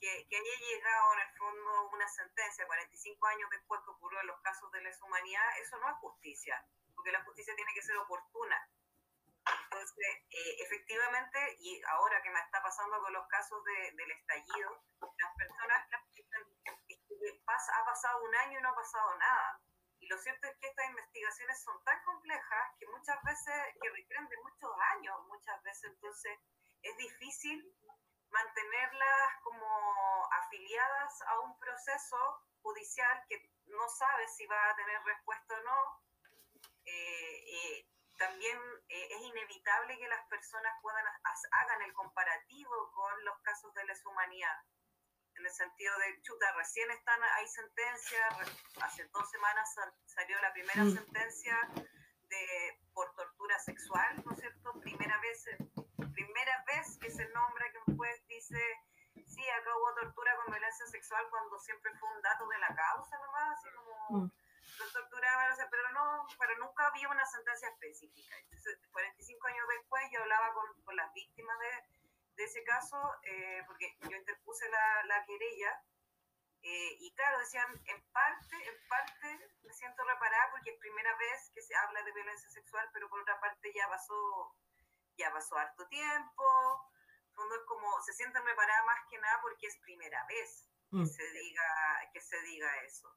que, 0.00 0.26
que, 0.28 0.36
haya 0.36 0.58
llegado 0.68 1.14
en 1.14 1.20
el 1.20 1.36
fondo 1.36 1.88
una 1.90 2.08
sentencia 2.08 2.66
45 2.66 3.26
años 3.26 3.48
después 3.50 3.80
que 3.84 3.90
ocurrió 3.90 4.20
en 4.20 4.26
los 4.26 4.40
casos 4.42 4.70
de 4.72 4.82
lesa 4.82 5.04
humanidad, 5.04 5.58
eso 5.60 5.78
no 5.78 5.88
es 5.88 5.96
justicia, 5.96 6.66
porque 6.94 7.12
la 7.12 7.24
justicia 7.24 7.54
tiene 7.54 7.72
que 7.74 7.82
ser 7.82 7.96
oportuna. 7.96 8.68
Entonces, 9.84 10.16
eh, 10.30 10.56
efectivamente, 10.64 11.56
y 11.60 11.82
ahora 11.92 12.22
que 12.22 12.30
me 12.30 12.40
está 12.40 12.62
pasando 12.62 13.02
con 13.02 13.12
los 13.12 13.26
casos 13.28 13.62
del 13.64 14.10
estallido, 14.12 14.80
las 14.98 15.34
personas 15.36 15.84
ha 17.68 17.84
pasado 17.84 18.24
un 18.24 18.34
año 18.34 18.58
y 18.58 18.62
no 18.62 18.70
ha 18.70 18.74
pasado 18.74 19.14
nada. 19.16 19.60
Y 20.00 20.06
lo 20.06 20.16
cierto 20.16 20.46
es 20.48 20.56
que 20.58 20.68
estas 20.68 20.86
investigaciones 20.88 21.62
son 21.62 21.84
tan 21.84 22.02
complejas 22.04 22.72
que 22.78 22.86
muchas 22.86 23.22
veces, 23.24 23.54
que 23.80 23.90
requieren 23.90 24.26
de 24.28 24.36
muchos 24.38 24.70
años, 24.96 25.26
muchas 25.28 25.62
veces, 25.62 25.84
entonces 25.84 26.38
es 26.80 26.96
difícil 26.96 27.76
mantenerlas 28.30 29.40
como 29.42 30.28
afiliadas 30.32 31.22
a 31.28 31.40
un 31.40 31.58
proceso 31.58 32.16
judicial 32.62 33.22
que 33.28 33.52
no 33.66 33.86
sabe 33.88 34.28
si 34.28 34.46
va 34.46 34.70
a 34.70 34.76
tener 34.76 35.02
respuesta 35.04 35.54
o 35.54 35.62
no. 35.62 36.02
Eh, 36.86 37.44
eh, 37.54 37.93
también 38.18 38.58
eh, 38.88 39.08
es 39.10 39.20
inevitable 39.22 39.98
que 39.98 40.08
las 40.08 40.26
personas 40.28 40.72
puedan 40.82 41.04
hagan 41.50 41.82
el 41.82 41.92
comparativo 41.92 42.92
con 42.92 43.24
los 43.24 43.40
casos 43.42 43.72
de 43.74 43.84
lesa 43.84 44.08
humanidad 44.08 44.56
en 45.36 45.46
el 45.46 45.52
sentido 45.52 45.92
de, 45.98 46.22
chuta, 46.22 46.52
recién 46.56 46.90
están, 46.90 47.20
hay 47.22 47.46
sentencia, 47.48 48.18
hace 48.82 49.04
dos 49.12 49.30
semanas 49.30 49.74
salió 50.06 50.40
la 50.40 50.52
primera 50.52 50.84
mm. 50.84 50.94
sentencia 50.94 51.58
de, 51.74 52.80
por 52.92 53.12
tortura 53.14 53.58
sexual, 53.58 54.22
¿no 54.24 54.32
es 54.32 54.40
cierto? 54.40 54.80
Primera 54.80 55.18
vez, 55.20 55.44
primera 56.12 56.64
vez 56.66 56.98
que 56.98 57.10
se 57.10 57.28
nombra 57.30 57.70
que 57.72 57.78
un 57.90 57.96
juez 57.96 58.26
dice, 58.28 58.60
sí, 59.26 59.48
acá 59.50 59.76
hubo 59.76 59.94
tortura 59.94 60.36
con 60.36 60.52
violencia 60.52 60.86
sexual 60.86 61.26
cuando 61.30 61.58
siempre 61.58 61.92
fue 61.98 62.08
un 62.14 62.22
dato 62.22 62.46
de 62.46 62.58
la 62.58 62.74
causa 62.74 63.18
nomás, 63.18 63.58
así 63.58 63.68
como... 63.74 64.30
Mm. 64.64 64.78
Lo 64.78 64.92
torturaban, 64.92 65.56
pero 65.70 65.92
no, 65.92 66.26
pero 66.38 66.58
nunca 66.58 66.86
había 66.86 67.08
una 67.08 67.26
sentencia 67.26 67.68
específica. 67.68 68.36
Entonces, 68.38 68.78
45 68.92 69.46
años 69.46 69.66
después 69.78 70.02
yo 70.12 70.20
hablaba 70.22 70.52
con, 70.54 70.82
con 70.82 70.96
las 70.96 71.12
víctimas 71.12 71.58
de, 71.58 71.72
de 72.36 72.44
ese 72.44 72.64
caso, 72.64 72.96
eh, 73.22 73.62
porque 73.66 73.96
yo 74.08 74.16
interpuse 74.16 74.68
la, 74.68 75.04
la 75.04 75.24
querella, 75.24 75.82
eh, 76.64 76.96
y 76.98 77.14
claro, 77.14 77.40
decían, 77.40 77.68
en 77.84 78.02
parte, 78.10 78.56
en 78.56 78.88
parte 78.88 79.50
me 79.64 79.74
siento 79.74 80.02
reparada 80.02 80.50
porque 80.50 80.70
es 80.70 80.78
primera 80.78 81.14
vez 81.16 81.50
que 81.54 81.60
se 81.60 81.76
habla 81.76 82.02
de 82.02 82.12
violencia 82.12 82.48
sexual, 82.48 82.88
pero 82.90 83.10
por 83.10 83.20
otra 83.20 83.38
parte 83.38 83.70
ya 83.74 83.86
pasó, 83.86 84.56
ya 85.18 85.30
pasó 85.30 85.58
harto 85.58 85.86
tiempo, 85.88 86.90
fondo 87.34 87.54
es 87.54 87.62
como, 87.66 88.00
se 88.00 88.14
sienten 88.14 88.44
reparadas 88.46 88.86
más 88.86 89.00
que 89.10 89.18
nada 89.18 89.40
porque 89.42 89.66
es 89.66 89.76
primera 89.80 90.24
vez 90.26 90.70
que, 90.90 90.96
mm. 90.96 91.06
se, 91.06 91.30
diga, 91.32 92.10
que 92.14 92.20
se 92.22 92.40
diga 92.42 92.76
eso. 92.84 93.14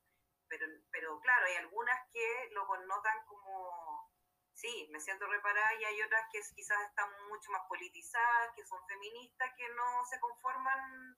Pero, 0.50 0.66
pero 0.92 1.20
claro, 1.20 1.46
hay 1.46 1.56
algunas 1.56 2.00
que 2.12 2.50
lo 2.52 2.66
connotan 2.68 3.26
como 3.26 4.10
sí, 4.58 4.90
me 4.92 5.00
siento 5.00 5.28
reparada 5.28 5.74
y 5.76 5.86
hay 5.86 6.02
otras 6.02 6.26
que 6.32 6.42
quizás 6.56 6.82
están 6.90 7.10
mucho 7.30 7.52
más 7.52 7.62
politizadas, 7.70 8.54
que 8.56 8.66
son 8.66 8.86
feministas, 8.88 9.54
que 9.56 9.70
no 9.70 10.04
se 10.06 10.20
conforman 10.20 11.16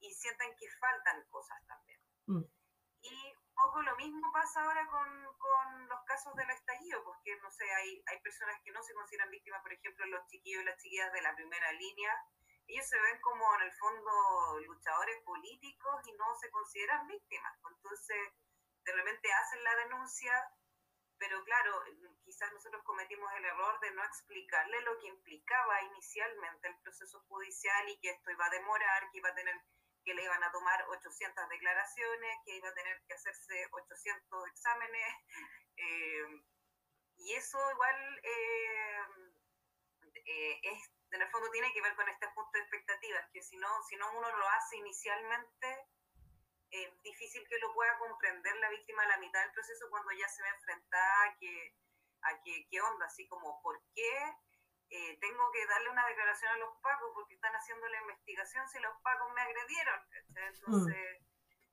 y 0.00 0.12
sienten 0.14 0.56
que 0.56 0.70
faltan 0.80 1.22
cosas 1.28 1.58
también. 1.66 2.00
Mm. 2.26 2.44
Y 3.02 3.34
poco 3.54 3.82
lo 3.82 3.94
mismo 3.96 4.32
pasa 4.32 4.62
ahora 4.62 4.86
con, 4.86 5.08
con, 5.36 5.88
los 5.88 6.02
casos 6.04 6.34
del 6.34 6.50
estallido, 6.50 7.04
porque 7.04 7.36
no 7.42 7.50
sé, 7.50 7.64
hay, 7.70 8.02
hay 8.06 8.20
personas 8.20 8.56
que 8.64 8.72
no 8.72 8.82
se 8.82 8.94
consideran 8.94 9.30
víctimas, 9.30 9.62
por 9.62 9.72
ejemplo, 9.72 10.06
los 10.06 10.26
chiquillos 10.26 10.62
y 10.62 10.64
las 10.64 10.82
chiquillas 10.82 11.12
de 11.12 11.22
la 11.22 11.34
primera 11.34 11.72
línea, 11.72 12.12
ellos 12.66 12.86
se 12.86 13.00
ven 13.00 13.20
como 13.20 13.54
en 13.56 13.62
el 13.62 13.72
fondo 13.72 14.60
luchadores 14.66 15.22
políticos 15.24 16.06
y 16.06 16.12
no 16.12 16.34
se 16.36 16.50
consideran 16.50 17.06
víctimas. 17.06 17.58
Entonces, 17.70 18.32
de 18.88 18.94
repente 18.94 19.30
hacen 19.30 19.62
la 19.62 19.76
denuncia, 19.76 20.32
pero 21.18 21.44
claro, 21.44 21.84
quizás 22.24 22.50
nosotros 22.52 22.82
cometimos 22.84 23.30
el 23.34 23.44
error 23.44 23.78
de 23.80 23.90
no 23.90 24.02
explicarle 24.04 24.80
lo 24.80 24.98
que 24.98 25.08
implicaba 25.08 25.82
inicialmente 25.82 26.68
el 26.68 26.78
proceso 26.80 27.20
judicial 27.28 27.88
y 27.90 28.00
que 28.00 28.10
esto 28.10 28.30
iba 28.30 28.46
a 28.46 28.50
demorar, 28.50 29.10
que 29.10 29.18
iba 29.18 29.28
a 29.28 29.34
tener 29.34 29.60
que 30.04 30.14
le 30.14 30.24
iban 30.24 30.42
a 30.42 30.50
tomar 30.50 30.82
800 30.88 31.48
declaraciones, 31.50 32.38
que 32.46 32.56
iba 32.56 32.68
a 32.70 32.74
tener 32.74 32.98
que 33.06 33.12
hacerse 33.12 33.68
800 33.72 34.48
exámenes. 34.48 35.14
Eh, 35.80 36.42
y 37.18 37.34
eso 37.34 37.56
igual 37.70 38.20
eh, 38.24 39.00
eh, 40.24 40.60
es, 40.64 40.90
en 41.12 41.22
el 41.22 41.30
fondo 41.30 41.48
tiene 41.52 41.72
que 41.72 41.80
ver 41.80 41.94
con 41.94 42.08
este 42.08 42.26
punto 42.34 42.50
de 42.52 42.60
expectativas, 42.60 43.30
que 43.32 43.42
si 43.42 43.56
no, 43.58 43.68
si 43.88 43.94
no 43.94 44.10
uno 44.10 44.28
lo 44.36 44.48
hace 44.48 44.76
inicialmente, 44.78 45.86
es 46.70 47.02
difícil 47.02 47.46
que 47.48 47.58
lo 47.58 47.72
pueda 47.72 47.98
comprender 47.98 48.56
la 48.56 48.70
víctima 48.70 49.02
a 49.02 49.08
la 49.08 49.18
mitad 49.18 49.40
del 49.40 49.52
proceso 49.52 49.88
cuando 49.90 50.12
ya 50.12 50.28
se 50.28 50.42
ve 50.42 50.48
enfrentada 50.48 51.22
a 51.24 51.36
que, 51.38 51.76
a 52.22 52.42
que 52.42 52.68
qué 52.70 52.80
onda, 52.80 53.06
así 53.06 53.26
como, 53.28 53.60
¿por 53.62 53.80
qué 53.94 54.34
eh, 54.90 55.18
tengo 55.20 55.50
que 55.52 55.66
darle 55.66 55.90
una 55.90 56.06
declaración 56.06 56.52
a 56.52 56.58
los 56.58 56.76
pacos 56.80 57.10
porque 57.14 57.34
están 57.34 57.54
haciendo 57.54 57.88
la 57.88 58.00
investigación 58.00 58.68
si 58.68 58.78
los 58.80 58.94
pacos 59.02 59.32
me 59.34 59.42
agredieron? 59.42 60.00
Entonces, 60.34 61.22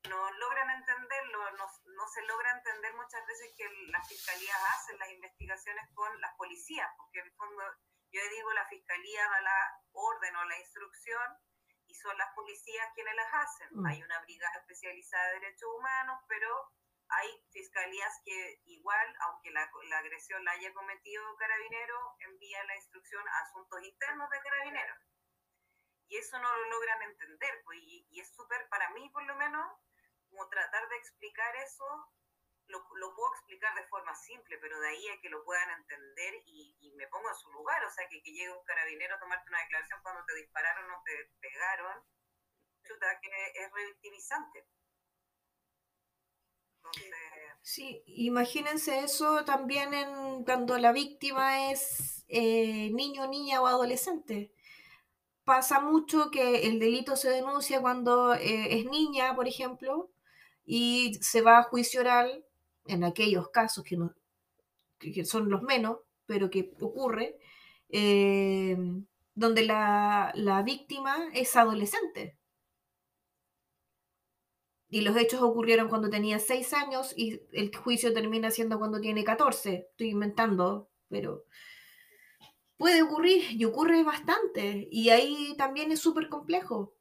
no 0.09 0.31
logran 0.31 0.69
entenderlo, 0.69 1.51
no, 1.51 1.65
no, 1.85 2.07
se 2.07 2.21
logra 2.23 2.51
entender 2.51 2.93
muchas 2.93 3.25
veces 3.25 3.53
que 3.57 3.67
las 3.87 4.07
fiscalías 4.07 4.57
hacen 4.75 4.99
las 4.99 5.09
investigaciones 5.09 5.89
con 5.93 6.21
las 6.21 6.35
policías, 6.35 6.89
porque 6.97 7.19
en 7.19 7.25
el 7.25 7.33
fondo, 7.33 7.63
yo 8.11 8.21
digo, 8.29 8.53
la 8.53 8.67
fiscalía 8.67 9.29
da 9.29 9.41
la 9.41 9.81
orden 9.91 10.35
o 10.35 10.45
la 10.45 10.59
instrucción 10.59 11.37
son 11.95 12.17
las 12.17 12.33
policías 12.33 12.91
quienes 12.93 13.15
las 13.15 13.33
hacen. 13.33 13.69
Mm. 13.71 13.85
Hay 13.85 14.03
una 14.03 14.19
brigada 14.21 14.57
especializada 14.59 15.27
de 15.29 15.39
derechos 15.39 15.69
humanos, 15.77 16.21
pero 16.27 16.71
hay 17.09 17.29
fiscalías 17.51 18.21
que 18.23 18.61
igual, 18.65 19.15
aunque 19.27 19.51
la, 19.51 19.69
la 19.89 19.99
agresión 19.99 20.43
la 20.43 20.51
haya 20.51 20.73
cometido 20.73 21.35
carabinero, 21.37 22.15
envían 22.19 22.67
la 22.67 22.75
instrucción 22.75 23.27
a 23.27 23.39
asuntos 23.41 23.83
internos 23.83 24.29
de 24.29 24.39
carabineros. 24.39 24.97
Y 26.07 26.17
eso 26.17 26.37
no 26.39 26.55
lo 26.55 26.65
logran 26.69 27.01
entender, 27.03 27.61
pues, 27.63 27.79
y, 27.81 28.07
y 28.11 28.19
es 28.19 28.29
súper, 28.35 28.67
para 28.69 28.89
mí 28.91 29.09
por 29.09 29.23
lo 29.23 29.35
menos, 29.35 29.65
como 30.29 30.47
tratar 30.49 30.87
de 30.89 30.97
explicar 30.97 31.55
eso 31.57 32.11
lo, 32.67 32.79
lo, 32.95 33.15
puedo 33.15 33.33
explicar 33.33 33.75
de 33.75 33.87
forma 33.87 34.13
simple, 34.15 34.57
pero 34.59 34.79
de 34.79 34.89
ahí 34.89 35.07
a 35.09 35.21
que 35.21 35.29
lo 35.29 35.43
puedan 35.43 35.69
entender 35.79 36.33
y, 36.45 36.93
me 36.95 37.07
pongo 37.07 37.27
en 37.27 37.35
su 37.35 37.51
lugar, 37.51 37.83
o 37.83 37.91
sea, 37.91 38.07
que, 38.07 38.21
que 38.23 38.31
llegue 38.31 38.49
un 38.49 38.63
carabinero 38.63 39.15
a 39.15 39.19
tomarte 39.19 39.49
una 39.49 39.61
declaración 39.61 39.99
cuando 40.01 40.23
te 40.25 40.35
dispararon 40.35 40.89
o 40.91 41.03
te 41.03 41.29
pegaron, 41.41 42.03
chuta, 42.83 43.19
que 43.19 43.29
es 43.53 43.71
revictimizante. 43.71 44.65
Sí, 47.61 48.03
imagínense 48.05 48.99
eso 48.99 49.43
también 49.43 49.93
en 49.93 50.43
cuando 50.43 50.77
la 50.77 50.91
víctima 50.91 51.71
es 51.71 52.23
eh, 52.27 52.91
niño, 52.91 53.27
niña 53.27 53.61
o 53.61 53.67
adolescente. 53.67 54.53
Pasa 55.43 55.79
mucho 55.79 56.31
que 56.31 56.67
el 56.67 56.79
delito 56.79 57.15
se 57.15 57.29
denuncia 57.29 57.81
cuando 57.81 58.35
eh, 58.35 58.77
es 58.79 58.85
niña, 58.85 59.35
por 59.35 59.47
ejemplo, 59.47 60.11
y 60.65 61.15
se 61.21 61.41
va 61.41 61.59
a 61.59 61.63
juicio 61.63 62.01
oral 62.01 62.45
en 62.85 63.03
aquellos 63.03 63.49
casos 63.49 63.83
que, 63.83 63.97
no, 63.97 64.13
son 65.23 65.49
los 65.49 65.61
menos, 65.61 65.99
pero 66.25 66.49
que 66.49 66.73
ocurre, 66.79 67.37
eh, 67.89 68.77
donde 69.33 69.65
la, 69.65 70.63
víctima 70.65 71.29
es 71.33 71.55
adolescente. 71.55 72.37
Y 74.89 75.01
los 75.01 75.17
hechos 75.17 75.41
ocurrieron 75.41 75.89
cuando 75.89 76.09
tenía 76.09 76.39
6 76.39 76.73
años 76.73 77.13
y 77.17 77.41
el 77.51 77.75
juicio 77.75 78.13
termina 78.13 78.51
siendo 78.51 78.79
cuando 78.79 79.01
tiene 79.01 79.23
14. 79.23 79.87
Estoy 79.91 80.09
inventando, 80.11 80.89
pero 81.09 81.43
puede 82.77 83.01
ocurrir 83.01 83.43
y 83.51 83.65
ocurre 83.65 84.03
bastante. 84.03 84.87
Y 84.91 85.09
ahí 85.09 85.55
también 85.57 85.91
es 85.91 85.99
súper 85.99 86.29
complejo. 86.29 86.95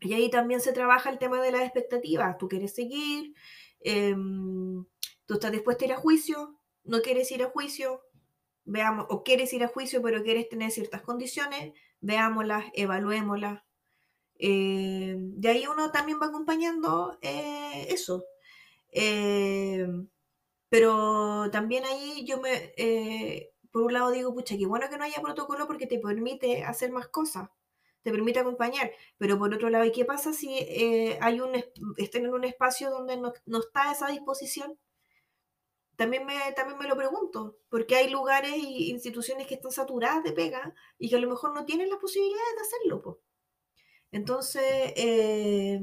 Y 0.00 0.12
ahí 0.14 0.30
también 0.30 0.60
se 0.60 0.72
trabaja 0.72 1.10
el 1.10 1.18
tema 1.18 1.40
de 1.40 1.52
las 1.52 1.62
expectativas. 1.62 2.36
Tú 2.38 2.48
quieres 2.48 2.74
seguir, 2.74 3.34
eh, 3.80 4.14
¿Tú 5.30 5.34
estás 5.34 5.52
dispuesta 5.52 5.84
a 5.84 5.86
ir 5.86 5.92
a 5.92 5.96
juicio? 5.96 6.58
¿No 6.82 7.02
quieres 7.02 7.30
ir 7.30 7.44
a 7.44 7.50
juicio? 7.50 8.02
Veamos, 8.64 9.06
o 9.10 9.22
quieres 9.22 9.52
ir 9.52 9.62
a 9.62 9.68
juicio, 9.68 10.02
pero 10.02 10.24
quieres 10.24 10.48
tener 10.48 10.72
ciertas 10.72 11.02
condiciones, 11.02 11.72
veámoslas, 12.00 12.64
evaluémoslas. 12.74 13.62
Eh, 14.40 15.14
de 15.16 15.48
ahí 15.48 15.68
uno 15.68 15.92
también 15.92 16.18
va 16.20 16.26
acompañando 16.26 17.16
eh, 17.22 17.86
eso. 17.90 18.24
Eh, 18.90 19.86
pero 20.68 21.48
también 21.52 21.84
ahí 21.84 22.24
yo 22.26 22.40
me, 22.40 22.72
por 23.70 23.82
un 23.82 23.92
lado 23.92 24.10
digo, 24.10 24.34
pucha, 24.34 24.56
qué 24.58 24.66
bueno 24.66 24.88
que 24.90 24.98
no 24.98 25.04
haya 25.04 25.22
protocolo 25.22 25.68
porque 25.68 25.86
te 25.86 26.00
permite 26.00 26.64
hacer 26.64 26.90
más 26.90 27.06
cosas, 27.06 27.50
te 28.02 28.10
permite 28.10 28.40
acompañar. 28.40 28.90
Pero 29.16 29.38
por 29.38 29.54
otro 29.54 29.70
lado, 29.70 29.84
¿y 29.84 29.92
qué 29.92 30.04
pasa 30.04 30.32
si 30.32 30.58
hay 31.20 31.38
un, 31.38 31.54
estén 31.98 32.24
en 32.24 32.34
un 32.34 32.42
espacio 32.42 32.90
donde 32.90 33.16
no, 33.16 33.32
está 33.60 33.92
esa 33.92 34.08
disposición? 34.08 34.76
También 36.00 36.24
me, 36.24 36.32
también 36.56 36.78
me 36.78 36.88
lo 36.88 36.96
pregunto, 36.96 37.60
porque 37.68 37.94
hay 37.94 38.08
lugares 38.08 38.52
e 38.52 38.88
instituciones 38.88 39.46
que 39.46 39.56
están 39.56 39.70
saturadas 39.70 40.24
de 40.24 40.32
pega 40.32 40.72
y 40.96 41.10
que 41.10 41.16
a 41.16 41.20
lo 41.20 41.28
mejor 41.28 41.52
no 41.52 41.66
tienen 41.66 41.90
las 41.90 41.98
posibilidades 41.98 42.54
de 42.56 42.62
hacerlo. 42.62 43.20
Entonces, 44.10 44.94
eh, 44.96 45.78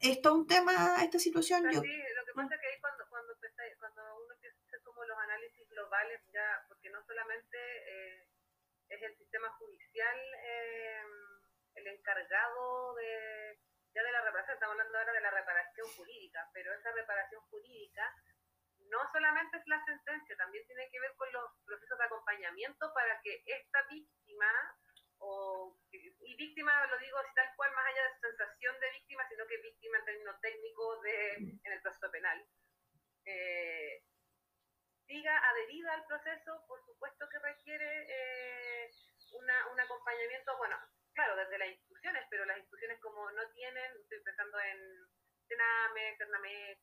es 0.00 0.22
todo 0.22 0.36
un 0.40 0.46
tema 0.46 0.72
esta 1.04 1.18
situación. 1.18 1.68
yo... 1.68 1.82
Sí, 1.84 1.96
lo 2.16 2.24
que 2.24 2.32
pasa 2.32 2.54
es 2.54 2.60
que 2.62 2.66
ahí 2.66 2.80
cuando, 2.80 3.04
cuando, 3.10 3.34
cuando 3.78 4.00
uno 4.24 4.32
empieza 4.32 4.56
a 4.56 4.64
hacer 4.68 4.80
como 4.82 5.04
los 5.04 5.18
análisis 5.18 5.68
globales, 5.68 6.18
ya, 6.32 6.64
porque 6.66 6.88
no 6.88 7.04
solamente 7.04 7.58
eh, 7.60 8.28
es 8.88 9.02
el 9.02 9.18
sistema 9.18 9.50
judicial 9.60 10.16
eh, 10.48 11.04
el 11.74 11.86
encargado 11.88 12.94
de, 12.94 13.58
ya 13.92 14.02
de 14.02 14.12
la 14.12 14.24
reparación, 14.24 14.54
estamos 14.54 14.72
hablando 14.72 14.96
ahora 14.96 15.12
de 15.12 15.20
la 15.20 15.30
reparación 15.30 15.88
jurídica, 15.92 16.48
pero 16.54 16.72
esa 16.72 16.90
reparación 16.92 17.42
jurídica 17.50 18.14
no 18.90 18.98
solamente 19.12 19.58
es 19.58 19.66
la 19.66 19.84
sentencia, 19.84 20.36
también 20.36 20.66
tiene 20.66 20.88
que 20.90 21.00
ver 21.00 21.14
con 21.16 21.32
los 21.32 21.50
procesos 21.64 21.98
de 21.98 22.04
acompañamiento 22.04 22.92
para 22.94 23.20
que 23.22 23.42
esta 23.46 23.82
víctima, 23.90 24.50
o, 25.18 25.76
y 25.90 26.36
víctima 26.36 26.86
lo 26.86 26.98
digo 26.98 27.18
tal 27.34 27.50
cual, 27.56 27.72
más 27.72 27.86
allá 27.86 28.02
de 28.02 28.20
sensación 28.20 28.80
de 28.80 28.90
víctima, 28.92 29.28
sino 29.28 29.46
que 29.46 29.56
víctima 29.58 29.98
en 29.98 30.04
términos 30.04 30.40
técnicos 30.40 31.02
de, 31.02 31.34
en 31.64 31.72
el 31.72 31.80
proceso 31.82 32.10
penal, 32.10 32.46
eh, 33.24 34.02
siga 35.06 35.36
adherida 35.50 35.94
al 35.94 36.06
proceso, 36.06 36.64
por 36.66 36.84
supuesto 36.84 37.28
que 37.28 37.38
requiere 37.38 38.06
eh, 38.08 38.90
una, 39.32 39.68
un 39.68 39.80
acompañamiento, 39.80 40.56
bueno, 40.58 40.76
claro, 41.14 41.36
desde 41.36 41.58
las 41.58 41.68
instituciones, 41.68 42.26
pero 42.30 42.44
las 42.44 42.58
instituciones 42.58 43.00
como 43.00 43.30
no 43.32 43.48
tienen, 43.50 43.92
estoy 44.00 44.20
pensando 44.20 44.60
en 44.60 45.08
Sename, 45.48 46.16
Cername, 46.18 46.78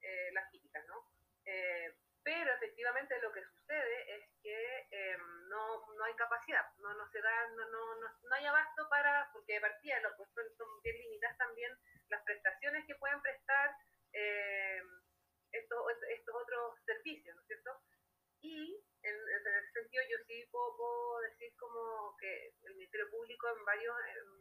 eh, 0.00 0.30
las 0.32 0.50
típicas, 0.50 0.84
¿no? 0.86 1.08
Eh, 1.44 1.94
pero 2.22 2.54
efectivamente 2.54 3.20
lo 3.20 3.30
que 3.32 3.44
sucede 3.44 4.16
es 4.16 4.24
que 4.42 4.88
em, 4.90 5.48
no, 5.48 5.86
no, 5.92 6.04
hay 6.04 6.14
capacidad, 6.14 6.66
no, 6.78 6.94
no 6.94 7.06
se 7.10 7.20
da, 7.20 7.48
no, 7.48 7.66
no, 7.66 7.94
no, 7.96 8.34
hay 8.34 8.46
abasto 8.46 8.88
para, 8.88 9.28
porque 9.32 9.54
de 9.54 9.60
partida 9.60 10.00
lo, 10.00 10.16
pues 10.16 10.30
son, 10.56 10.82
bien 10.82 10.96
limitadas 10.98 11.36
también 11.36 11.76
las 12.08 12.22
prestaciones 12.24 12.86
que 12.86 12.94
pueden 12.94 13.20
prestar 13.20 13.76
em, 14.12 14.88
estos, 15.52 15.92
estos 16.08 16.34
otros 16.34 16.80
servicios, 16.86 17.36
¿no 17.36 17.42
es 17.42 17.46
cierto? 17.46 17.82
Y 18.40 18.82
en, 19.02 19.14
ese 19.14 19.72
sentido 19.72 20.02
yo 20.10 20.16
sí 20.26 20.46
puedo, 20.50 21.20
decir 21.20 21.54
como 21.56 22.16
que 22.16 22.54
el 22.64 22.74
Ministerio 22.74 23.10
Público 23.10 23.48
en 23.50 23.64
varios, 23.66 23.96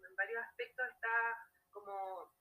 en 0.08 0.16
varios 0.16 0.42
aspectos 0.44 0.88
está 0.88 1.38
como 1.72 2.32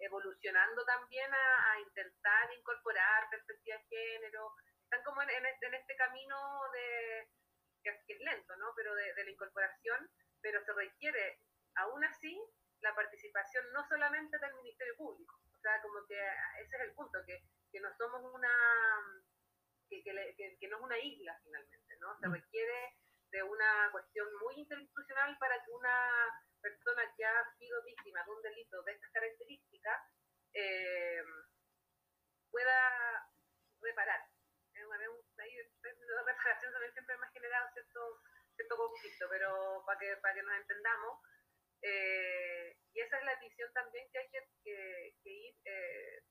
evolucionando 0.00 0.84
también 0.84 1.32
a, 1.32 1.80
intentar 1.80 2.52
incorporar 2.54 3.28
perspectiva 3.30 3.76
de 3.76 3.84
género. 3.84 4.54
Están 4.82 5.02
como 5.04 5.22
en, 5.22 5.46
este, 5.46 5.66
en 5.66 5.74
este, 5.74 5.96
camino 5.96 6.36
de, 6.72 7.28
que 7.82 8.12
es, 8.14 8.20
lento, 8.20 8.56
¿no? 8.56 8.72
Pero 8.74 8.94
de, 8.94 9.24
la 9.24 9.30
incorporación, 9.30 10.10
pero 10.40 10.64
se 10.64 10.72
requiere 10.72 11.40
aún 11.76 12.04
así 12.04 12.40
la 12.80 12.94
participación 12.94 13.64
no 13.72 13.86
solamente 13.88 14.38
del 14.38 14.54
Ministerio 14.54 14.96
Público. 14.96 15.40
O 15.52 15.60
sea, 15.60 15.80
como 15.82 16.06
que 16.06 16.18
ese 16.62 16.76
es 16.76 16.82
el 16.82 16.94
punto, 16.94 17.18
que, 17.26 17.42
que 17.70 17.80
no 17.80 17.94
somos 17.96 18.22
una, 18.32 18.50
que, 19.88 20.02
que, 20.02 20.56
que, 20.58 20.68
no 20.68 20.76
es 20.76 20.82
una 20.82 20.98
isla 20.98 21.38
finalmente, 21.42 21.96
¿no? 21.98 22.16
Se 22.20 22.28
mm. 22.28 22.32
requiere 22.32 22.96
de 23.30 23.42
una 23.42 23.90
cuestión 23.92 24.26
muy 24.38 24.54
institucional 24.54 25.36
para 25.38 25.62
que 25.64 25.70
una 25.72 26.10
persona 26.68 27.02
que 27.16 27.24
ha 27.24 27.56
sido 27.58 27.82
víctima 27.84 28.22
de 28.24 28.30
un 28.30 28.42
delito 28.42 28.82
de 28.82 28.92
estas 28.92 29.10
características 29.12 29.98
eh, 30.52 31.22
pueda 32.50 33.30
reparar. 33.80 34.20
Una 34.78 34.96
ahí 35.44 35.54
de 35.56 36.24
reparación 36.24 36.72
también 36.72 36.92
siempre 36.92 37.16
me 37.18 37.26
ha 37.26 37.30
generado 37.30 37.68
cierto, 37.72 38.22
cierto 38.54 38.76
conflicto, 38.76 39.26
pero 39.28 39.82
para 39.84 39.98
que, 39.98 40.16
para 40.22 40.34
que 40.34 40.42
nos 40.42 40.54
entendamos, 40.54 41.20
eh, 41.82 42.76
y 42.92 43.00
esa 43.00 43.18
es 43.18 43.24
la 43.24 43.34
visión 43.40 43.72
también 43.72 44.08
que 44.10 44.18
hay 44.18 44.30
que, 44.30 44.40
que, 44.62 45.30
ir 45.30 45.54
eh, 45.64 46.22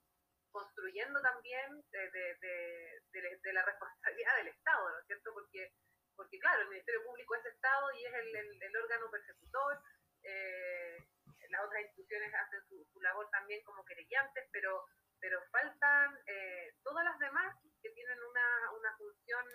construyendo 0.50 1.22
también 1.22 1.84
de, 1.92 2.10
de, 2.12 3.40
de, 3.44 3.54
la 3.54 3.64
responsabilidad 3.64 4.38
del 4.38 4.48
Estado, 4.48 4.90
¿no 4.90 5.00
es 5.00 5.08
cierto? 5.08 5.34
Porque, 5.34 5.74
porque 6.16 6.40
claro, 6.40 6.62
el 6.62 6.70
Ministerio 6.70 7.04
Público 7.04 7.36
es 7.36 7.46
Estado 7.46 7.92
y 7.94 8.06
es 8.06 8.14
el, 8.14 8.36
el, 8.36 8.64
el 8.64 8.78
órgano 8.78 9.12
persecutor, 9.12 9.82
eh, 10.24 11.08
las 11.50 11.66
otras 11.66 11.82
instituciones 11.84 12.34
hacen 12.34 12.62
su, 12.68 13.02
labor 13.02 13.30
también 13.30 13.64
como 13.64 13.86
querellantes, 13.86 14.50
pero, 14.52 14.86
pero 15.20 15.40
faltan 15.52 16.18
eh, 16.28 16.74
todas 16.84 17.06
las 17.06 17.18
demás 17.20 17.56
que 17.82 17.90
tienen 17.92 18.18
una, 18.22 18.72
una 18.78 18.98
función 18.98 19.46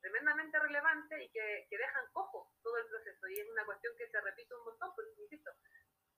tremendamente 0.00 0.58
relevante 0.58 1.22
y 1.24 1.30
que, 1.30 1.66
que, 1.70 1.78
dejan 1.78 2.04
cojo 2.12 2.52
todo 2.62 2.76
el 2.76 2.86
proceso. 2.86 3.28
Y 3.28 3.40
es 3.40 3.48
una 3.48 3.64
cuestión 3.64 3.94
que 3.96 4.08
se 4.08 4.20
repite 4.20 4.54
un 4.54 4.64
montón, 4.64 4.92
porque 4.94 5.22
insisto, 5.22 5.50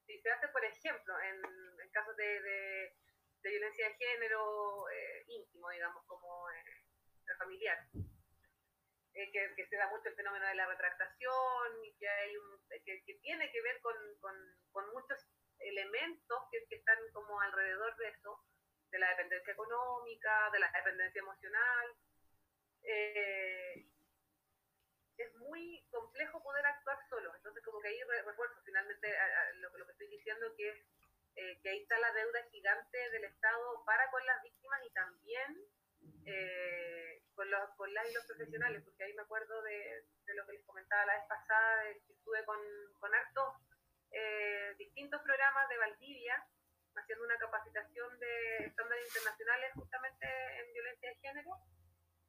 si 0.06 0.18
se 0.20 0.30
hace, 0.30 0.48
por 0.48 0.64
ejemplo, 0.64 1.14
en, 1.20 1.36
en 1.80 1.90
casos 1.90 2.16
de, 2.16 2.40
de, 2.40 2.96
violencia 3.42 3.88
de 3.88 3.94
género 3.94 4.88
eh, 4.88 5.24
íntimo, 5.28 5.68
digamos, 5.70 6.02
como 6.06 6.48
familiar, 7.38 7.78
eh, 9.14 9.30
que, 9.32 9.66
se 9.66 9.76
da 9.76 9.88
mucho 9.90 10.08
el 10.08 10.14
fenómeno 10.14 10.46
de 10.46 10.54
la 10.54 10.66
retractación 10.66 11.84
y 11.84 11.94
que, 11.94 12.08
hay 12.08 12.34
que, 12.84 13.14
tiene 13.22 13.50
que 13.50 13.62
ver 13.62 13.80
con, 13.80 13.94
con, 14.20 14.92
muchos 14.92 15.18
elementos 15.58 16.38
que, 16.50 16.74
están 16.74 16.98
como 17.12 17.40
alrededor 17.40 17.96
de 17.96 18.08
eso, 18.08 18.44
de 18.90 18.98
la 18.98 19.08
dependencia 19.10 19.52
económica, 19.52 20.50
de 20.50 20.58
la 20.58 20.70
dependencia 20.72 21.20
emocional. 21.20 21.96
Eh, 22.82 23.86
es 25.16 25.34
muy 25.36 25.86
complejo 25.90 26.42
poder 26.42 26.66
actuar 26.66 26.98
solo, 27.08 27.34
entonces 27.36 27.62
como 27.64 27.80
que 27.80 27.88
ahí 27.88 28.02
refuerzo 28.24 28.60
finalmente 28.64 29.16
lo, 29.54 29.78
lo, 29.78 29.86
que 29.86 29.92
estoy 29.92 30.08
diciendo 30.08 30.54
que 30.56 30.84
eh, 31.36 31.58
que 31.62 31.68
ahí 31.68 31.82
está 31.82 31.98
la 31.98 32.12
deuda 32.12 32.44
gigante 32.52 33.10
del 33.10 33.24
Estado 33.24 33.84
para 33.84 34.08
con 34.10 34.24
las 34.24 34.40
víctimas 34.42 34.80
y 34.86 34.90
también 34.90 35.64
eh, 36.26 37.13
con, 37.34 37.50
los, 37.50 37.70
con 37.76 37.92
las 37.92 38.08
y 38.08 38.14
los 38.14 38.26
profesionales, 38.26 38.82
porque 38.84 39.04
ahí 39.04 39.14
me 39.14 39.22
acuerdo 39.22 39.62
de, 39.62 40.04
de 40.26 40.34
lo 40.34 40.46
que 40.46 40.52
les 40.52 40.64
comentaba 40.64 41.06
la 41.06 41.14
vez 41.14 41.24
pasada, 41.28 41.84
que 42.06 42.12
estuve 42.12 42.44
con, 42.44 42.58
con 42.98 43.14
hartos 43.14 43.54
eh, 44.10 44.74
distintos 44.78 45.20
programas 45.22 45.68
de 45.68 45.78
Valdivia, 45.78 46.46
haciendo 46.96 47.24
una 47.24 47.38
capacitación 47.38 48.18
de 48.20 48.56
estándares 48.66 49.06
internacionales 49.06 49.72
justamente 49.74 50.26
en 50.60 50.72
violencia 50.72 51.08
de 51.10 51.16
género. 51.16 51.50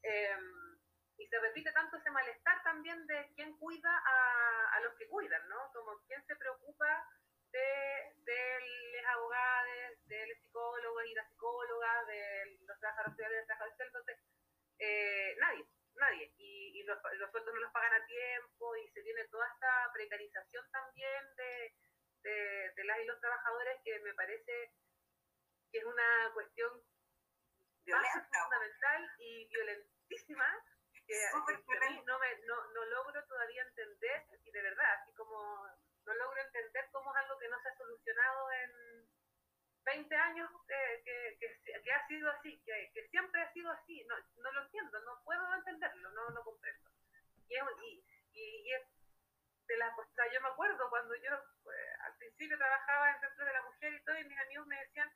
Em, 0.01 0.77
y 1.17 1.27
se 1.27 1.39
repite 1.39 1.71
tanto 1.71 1.97
ese 1.97 2.09
malestar 2.11 2.61
también 2.63 3.05
de 3.07 3.31
quién 3.35 3.57
cuida 3.57 3.89
a, 3.89 4.75
a 4.75 4.79
los 4.81 4.95
que 4.95 5.07
cuidan, 5.07 5.47
¿no? 5.47 5.71
Como 5.73 5.97
quién 6.07 6.25
se 6.25 6.35
preocupa 6.35 7.07
de, 7.51 8.13
de 8.25 8.59
los 8.91 9.05
abogados, 9.13 10.07
de 10.07 10.27
los 10.27 10.37
psicólogos 10.39 11.05
y 11.05 11.13
las 11.13 11.29
psicólogas, 11.29 12.07
de 12.07 12.57
los 12.67 12.79
trabajadores 12.79 13.17
y 13.17 13.21
las 13.21 13.45
trabajadoras 13.45 13.79
entonces 13.79 14.17
eh, 14.79 15.35
nadie, 15.39 15.65
nadie. 15.95 16.33
Y, 16.37 16.79
y 16.79 16.83
los, 16.83 16.97
los, 17.17 17.31
sueldos 17.31 17.53
no 17.53 17.61
los 17.61 17.71
pagan 17.71 17.93
a 17.93 18.05
tiempo 18.05 18.75
y 18.75 18.87
se 18.89 19.01
tiene 19.01 19.27
toda 19.27 19.47
esta 19.53 19.91
precarización 19.93 20.69
también 20.71 21.35
de, 21.35 21.73
de, 22.23 22.73
de 22.75 22.83
las 22.83 22.99
y 22.99 23.05
los 23.05 23.19
trabajadores 23.19 23.79
que 23.83 23.99
me 23.99 24.13
parece 24.13 24.71
que 25.71 25.77
es 25.79 25.85
una 25.85 26.31
cuestión 26.33 26.71
fundamental 27.85 29.11
y 29.19 29.47
violentísima 29.47 30.45
que, 31.05 31.13
que 31.13 32.03
no, 32.05 32.19
me, 32.19 32.37
no, 32.45 32.65
no 32.71 32.85
logro 32.85 33.23
todavía 33.25 33.61
entender 33.61 34.23
y 34.43 34.51
de 34.51 34.61
verdad, 34.61 34.93
así 35.01 35.13
como 35.13 35.67
no 36.05 36.13
logro 36.13 36.41
entender 36.41 36.89
cómo 36.91 37.11
es 37.11 37.23
algo 37.23 37.37
que 37.37 37.47
no 37.47 37.61
se 37.61 37.69
ha 37.69 37.77
solucionado 37.77 38.51
en 38.51 38.71
20 39.85 40.15
años 40.15 40.49
que, 40.67 41.39
que, 41.39 41.81
que 41.81 41.93
ha 41.93 42.07
sido 42.07 42.29
así, 42.31 42.59
que, 42.65 42.91
que, 42.93 43.07
siempre 43.09 43.41
ha 43.41 43.53
sido 43.53 43.71
así. 43.71 44.03
No, 44.05 44.15
no 44.41 44.51
lo 44.51 44.63
entiendo, 44.63 44.99
no 45.01 45.21
puedo 45.23 45.53
entenderlo, 45.53 46.09
no 46.11 46.29
lo 46.29 46.43
comprendo. 46.43 46.89
Y, 47.47 47.55
y, 47.85 48.03
y, 48.33 48.73
es 48.73 48.81
de 49.67 49.77
la 49.77 49.95
o 49.95 50.33
yo 50.33 50.41
me 50.41 50.49
acuerdo 50.49 50.89
cuando 50.89 51.15
yo 51.15 51.31
pues, 51.63 51.77
al 52.05 52.15
principio 52.17 52.57
trabajaba 52.57 53.11
en 53.11 53.19
Centro 53.19 53.45
de 53.45 53.53
la 53.53 53.61
Mujer 53.63 53.93
y 53.93 54.03
todo, 54.03 54.17
y 54.17 54.25
mis 54.25 54.39
amigos 54.39 54.67
me 54.67 54.79
decían, 54.79 55.11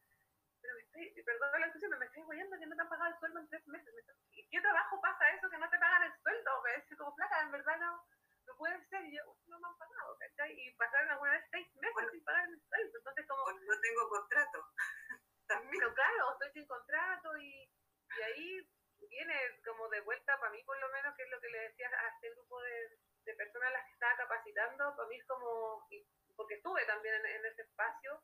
pero 0.61 0.75
me 0.75 0.81
estoy, 0.81 1.23
perdón 1.23 1.59
la 1.59 1.67
expresión, 1.67 1.99
me 1.99 2.05
estoy 2.05 2.23
guayando 2.23 2.59
que 2.59 2.65
no 2.65 2.75
te 2.75 2.81
han 2.81 2.89
pagado 2.89 3.11
el 3.11 3.19
sueldo 3.19 3.39
en 3.39 3.49
tres 3.49 3.67
meses. 3.67 3.93
¿Y 4.31 4.47
qué 4.49 4.61
trabajo 4.61 5.01
pasa 5.01 5.29
eso 5.31 5.49
que 5.49 5.57
no 5.57 5.69
te 5.69 5.79
pagan 5.79 6.03
el 6.03 6.21
sueldo? 6.21 6.61
Me 6.63 6.75
dice 6.75 6.97
como 6.97 7.15
placa, 7.15 7.41
en 7.41 7.51
verdad 7.51 7.77
no 7.79 8.05
no 8.49 8.57
puede 8.57 8.81
ser, 8.89 9.05
y 9.05 9.15
yo, 9.15 9.23
no 9.47 9.59
me 9.59 9.67
han 9.67 9.77
pagado, 9.77 10.17
¿cachai? 10.17 10.51
Y 10.57 10.71
pasaron 10.73 11.09
alguna 11.11 11.31
vez 11.31 11.45
seis 11.51 11.67
meses 11.75 12.09
sin 12.11 12.23
pagar 12.23 12.49
el 12.49 12.59
sueldo, 12.59 12.97
entonces 12.97 13.27
como... 13.27 13.51
no 13.51 13.81
tengo 13.81 14.09
contrato, 14.09 14.65
también. 15.47 15.79
Pero 15.79 15.93
claro, 15.93 16.33
estoy 16.33 16.51
sin 16.53 16.67
contrato 16.67 17.37
y, 17.37 17.69
y 18.17 18.21
ahí 18.21 18.69
viene 19.07 19.61
como 19.63 19.87
de 19.89 20.01
vuelta, 20.01 20.39
para 20.39 20.51
mí 20.51 20.63
por 20.63 20.79
lo 20.79 20.89
menos, 20.89 21.15
que 21.15 21.23
es 21.23 21.29
lo 21.29 21.39
que 21.39 21.49
le 21.49 21.59
decía 21.69 21.89
a 21.89 22.07
este 22.15 22.31
grupo 22.31 22.61
de, 22.61 22.97
de 23.25 23.33
personas 23.35 23.69
a 23.69 23.73
las 23.73 23.85
que 23.85 23.93
estaba 23.93 24.17
capacitando, 24.17 24.95
para 24.95 25.07
mí 25.07 25.15
es 25.17 25.25
como, 25.25 25.87
porque 26.35 26.55
estuve 26.55 26.85
también 26.85 27.15
en, 27.15 27.25
en 27.25 27.45
ese 27.45 27.61
espacio, 27.61 28.23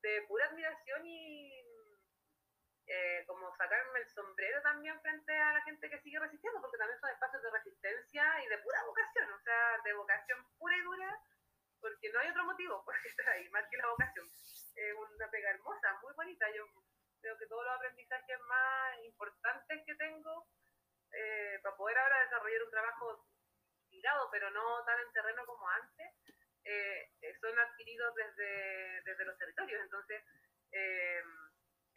de 0.00 0.22
pura 0.22 0.46
admiración 0.46 1.04
y 1.04 1.70
eh, 2.90 3.24
como 3.24 3.54
sacarme 3.56 4.00
el 4.00 4.08
sombrero 4.08 4.60
también 4.62 5.00
frente 5.00 5.32
a 5.32 5.52
la 5.52 5.62
gente 5.62 5.88
que 5.88 6.00
sigue 6.00 6.18
resistiendo, 6.18 6.60
porque 6.60 6.76
también 6.76 6.98
son 6.98 7.10
espacios 7.10 7.42
de 7.42 7.50
resistencia 7.50 8.44
y 8.44 8.48
de 8.48 8.58
pura 8.58 8.82
de 9.84 9.92
vocación 9.94 10.38
pura 10.58 10.76
y 10.76 10.82
dura, 10.82 11.20
porque 11.80 12.10
no 12.12 12.20
hay 12.20 12.28
otro 12.28 12.44
motivo 12.44 12.84
por 12.84 12.94
estar 13.04 13.28
ahí, 13.30 13.48
más 13.50 13.64
que 13.70 13.76
la 13.76 13.88
vocación. 13.88 14.26
Es 14.26 14.94
una 14.94 15.30
pega 15.30 15.50
hermosa, 15.50 15.98
muy 16.02 16.12
bonita. 16.14 16.50
Yo 16.50 16.64
creo 17.20 17.36
que 17.38 17.46
todos 17.46 17.64
los 17.64 17.74
aprendizajes 17.74 18.40
más 18.40 18.98
importantes 19.04 19.82
que 19.84 19.94
tengo 19.94 20.46
eh, 21.12 21.58
para 21.62 21.76
poder 21.76 21.98
ahora 21.98 22.22
desarrollar 22.22 22.62
un 22.62 22.70
trabajo 22.70 23.26
investigado, 23.90 24.28
pero 24.30 24.50
no 24.50 24.84
tan 24.84 25.00
en 25.00 25.12
terreno 25.12 25.44
como 25.46 25.68
antes, 25.68 26.14
eh, 26.64 27.10
son 27.40 27.58
adquiridos 27.58 28.14
desde, 28.14 29.02
desde 29.02 29.24
los 29.24 29.36
territorios. 29.38 29.82
Entonces, 29.82 30.22
eh, 30.72 31.22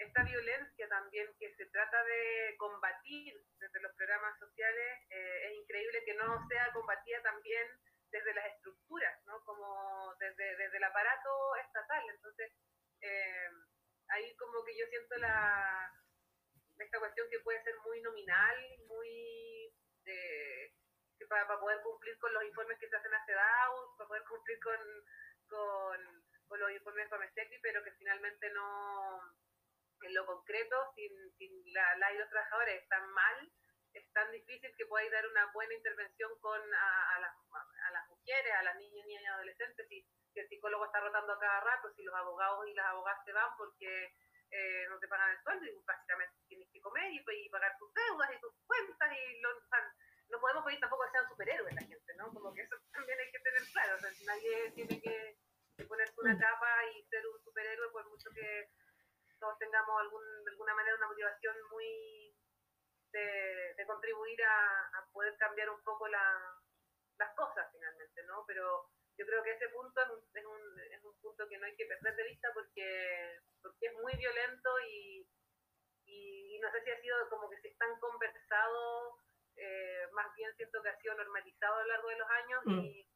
esta 0.03 0.23
violencia 0.23 0.87
también 0.89 1.27
que 1.39 1.53
se 1.55 1.65
trata 1.67 2.03
de 2.03 2.55
combatir 2.57 3.33
desde 3.59 3.81
los 3.81 3.93
programas 3.95 4.37
sociales, 4.39 4.99
eh, 5.09 5.47
es 5.47 5.53
increíble 5.55 6.03
que 6.05 6.13
no 6.15 6.47
sea 6.47 6.71
combatida 6.73 7.21
también 7.21 7.67
desde 8.11 8.33
las 8.33 8.45
estructuras, 8.53 9.19
¿no? 9.25 9.43
como 9.43 10.13
desde, 10.19 10.55
desde 10.57 10.77
el 10.77 10.83
aparato 10.83 11.55
estatal. 11.65 12.03
Entonces, 12.09 12.51
eh, 13.01 13.49
ahí 14.09 14.35
como 14.35 14.63
que 14.63 14.77
yo 14.77 14.85
siento 14.87 15.17
la, 15.17 15.91
esta 16.77 16.99
cuestión 16.99 17.27
que 17.29 17.39
puede 17.39 17.63
ser 17.63 17.75
muy 17.79 18.01
nominal, 18.01 18.55
muy 18.87 19.73
eh, 20.05 20.73
para, 21.27 21.47
para, 21.47 21.59
poder 21.59 21.81
cumplir 21.81 22.17
con 22.19 22.33
los 22.33 22.43
informes 22.43 22.77
que 22.79 22.89
se 22.89 22.95
hacen 22.95 23.13
a 23.13 23.25
CEDAW, 23.25 23.97
para 23.97 24.07
poder 24.07 24.23
cumplir 24.23 24.59
con, 24.59 24.79
con, 25.47 26.23
los 26.59 26.71
informes 26.71 27.09
de 27.09 27.59
pero 27.63 27.83
que 27.83 27.91
finalmente 27.93 28.47
no 28.51 29.33
en 30.13 30.21
lo 30.21 30.25
concreto, 30.25 30.75
sin, 30.95 31.11
sin 31.37 31.73
la, 31.73 31.95
la, 31.97 32.13
y 32.13 32.17
los 32.17 32.29
trabajadores 32.29 32.81
están 32.81 33.09
mal, 33.11 33.51
es 33.93 34.11
tan 34.13 34.31
difícil 34.31 34.73
que 34.77 34.85
podáis 34.85 35.11
dar 35.11 35.25
una 35.27 35.51
buena 35.53 35.73
intervención 35.73 36.31
con 36.39 36.61
a, 36.73 37.15
a, 37.15 37.19
las, 37.19 37.33
a 37.33 37.91
las 37.91 38.07
mujeres, 38.09 38.53
a 38.53 38.63
las 38.63 38.75
niñas, 38.77 39.05
niñas 39.05 39.23
y 39.23 39.25
adolescentes, 39.25 39.87
si, 39.87 40.05
si, 40.33 40.39
el 40.39 40.49
psicólogo 40.49 40.85
está 40.85 40.99
rotando 40.99 41.33
a 41.33 41.39
cada 41.39 41.59
rato, 41.61 41.93
si 41.95 42.03
los 42.03 42.15
abogados 42.15 42.67
y 42.67 42.73
las 42.73 42.87
abogadas 42.87 43.23
se 43.25 43.33
van 43.33 43.55
porque 43.57 44.13
eh, 44.51 44.85
no 44.89 44.99
te 44.99 45.07
pagan 45.07 45.31
el 45.31 45.43
sueldo 45.43 45.65
y 45.65 45.83
básicamente 45.85 46.35
tienes 46.47 46.69
que 46.71 46.81
comer 46.81 47.11
y, 47.11 47.23
y 47.45 47.49
pagar 47.49 47.75
tus 47.77 47.93
deudas 47.93 48.29
y 48.35 48.39
tus 48.39 48.53
cuentas 48.65 49.09
y 49.17 49.41
lo, 49.41 49.57
o 49.57 49.67
sea, 49.67 49.93
no 50.29 50.39
podemos 50.39 50.65
pedir 50.65 50.79
tampoco 50.79 51.05
que 51.05 51.11
sean 51.11 51.29
superhéroes 51.29 51.75
la 51.75 51.81
gente, 51.81 52.13
¿no? 52.17 52.33
Como 52.33 52.53
que 52.53 52.61
eso 52.61 52.75
también 52.93 53.19
hay 53.19 53.31
que 53.31 53.39
tener 53.39 53.61
claro, 53.71 53.95
o 53.95 53.99
sea, 53.99 54.11
nadie 54.25 54.71
tiene 54.71 55.01
que, 55.01 55.37
que 55.77 55.85
ponerse 55.85 56.13
una 56.17 56.37
capa 56.37 56.85
y 56.95 57.03
ser 57.05 57.25
un 57.27 57.39
superhéroe 57.43 57.91
por 57.91 58.09
mucho 58.09 58.29
que 58.33 58.69
todos 59.43 59.59
tengamos 59.59 59.99
algún, 59.99 60.23
de 60.45 60.51
alguna 60.51 60.73
manera 60.73 60.95
una 60.95 61.07
motivación 61.07 61.53
muy 61.69 62.33
de, 63.11 63.73
de 63.75 63.85
contribuir 63.85 64.41
a, 64.41 64.87
a, 64.87 65.05
poder 65.11 65.35
cambiar 65.35 65.69
un 65.69 65.83
poco 65.83 66.07
la, 66.07 66.55
las 67.17 67.35
cosas 67.35 67.67
finalmente, 67.73 68.23
¿no? 68.23 68.45
Pero 68.47 68.87
yo 69.17 69.25
creo 69.25 69.43
que 69.43 69.51
ese 69.51 69.67
punto 69.67 70.01
es 70.01 70.09
un, 70.09 70.23
es 70.33 70.45
un, 70.45 70.79
es 70.79 71.03
un 71.03 71.19
punto 71.19 71.45
que 71.49 71.57
no 71.57 71.65
hay 71.65 71.75
que 71.75 71.85
perder 71.85 72.15
de 72.15 72.23
vista 72.23 72.47
porque, 72.53 73.41
porque 73.61 73.87
es 73.87 73.93
muy 73.95 74.13
violento 74.15 74.69
y, 74.87 75.27
y, 76.05 76.55
y, 76.55 76.59
no 76.59 76.71
sé 76.71 76.81
si 76.85 76.91
ha 76.91 77.01
sido 77.01 77.29
como 77.29 77.49
que 77.49 77.59
se 77.59 77.67
están 77.67 77.99
conversado, 77.99 79.19
eh, 79.57 80.07
más 80.13 80.33
bien 80.35 80.55
siento 80.55 80.81
que 80.81 80.87
ha 80.89 81.01
sido 81.01 81.15
normalizado 81.15 81.75
a 81.75 81.81
lo 81.81 81.87
largo 81.89 82.07
de 82.07 82.17
los 82.17 82.29
años 82.29 82.61
mm. 82.63 82.79
y 82.79 83.13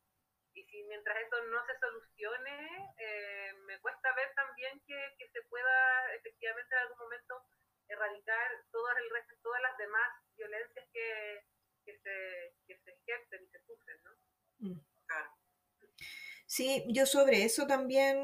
y 0.58 0.64
si 0.66 0.84
mientras 0.86 1.16
esto 1.22 1.38
no 1.46 1.64
se 1.68 1.78
solucione, 1.78 2.94
eh, 2.98 3.54
me 3.68 3.80
cuesta 3.80 4.12
ver 4.16 4.34
también 4.34 4.82
que, 4.88 5.16
que, 5.20 5.30
se 5.30 5.42
pueda 5.44 6.14
efectivamente 6.16 6.74
en 6.74 6.82
algún 6.82 6.98
momento 6.98 7.46
erradicar 7.88 8.64
todas, 8.72 8.98
el 8.98 9.10
resto, 9.12 9.36
todas 9.44 9.62
las 9.62 9.78
demás 9.78 10.10
violencias 10.36 10.86
que, 10.92 11.44
que, 11.86 12.00
se, 12.00 12.54
que 12.66 12.76
se 12.80 12.92
ejercen 12.92 13.44
y 13.44 13.48
se 13.50 13.60
sufren, 13.68 13.98
¿no? 14.04 14.12
Mm. 14.60 14.80
Claro. 15.06 15.30
Sí, 16.58 16.84
yo 16.88 17.06
sobre 17.06 17.44
eso 17.44 17.68
también 17.68 18.18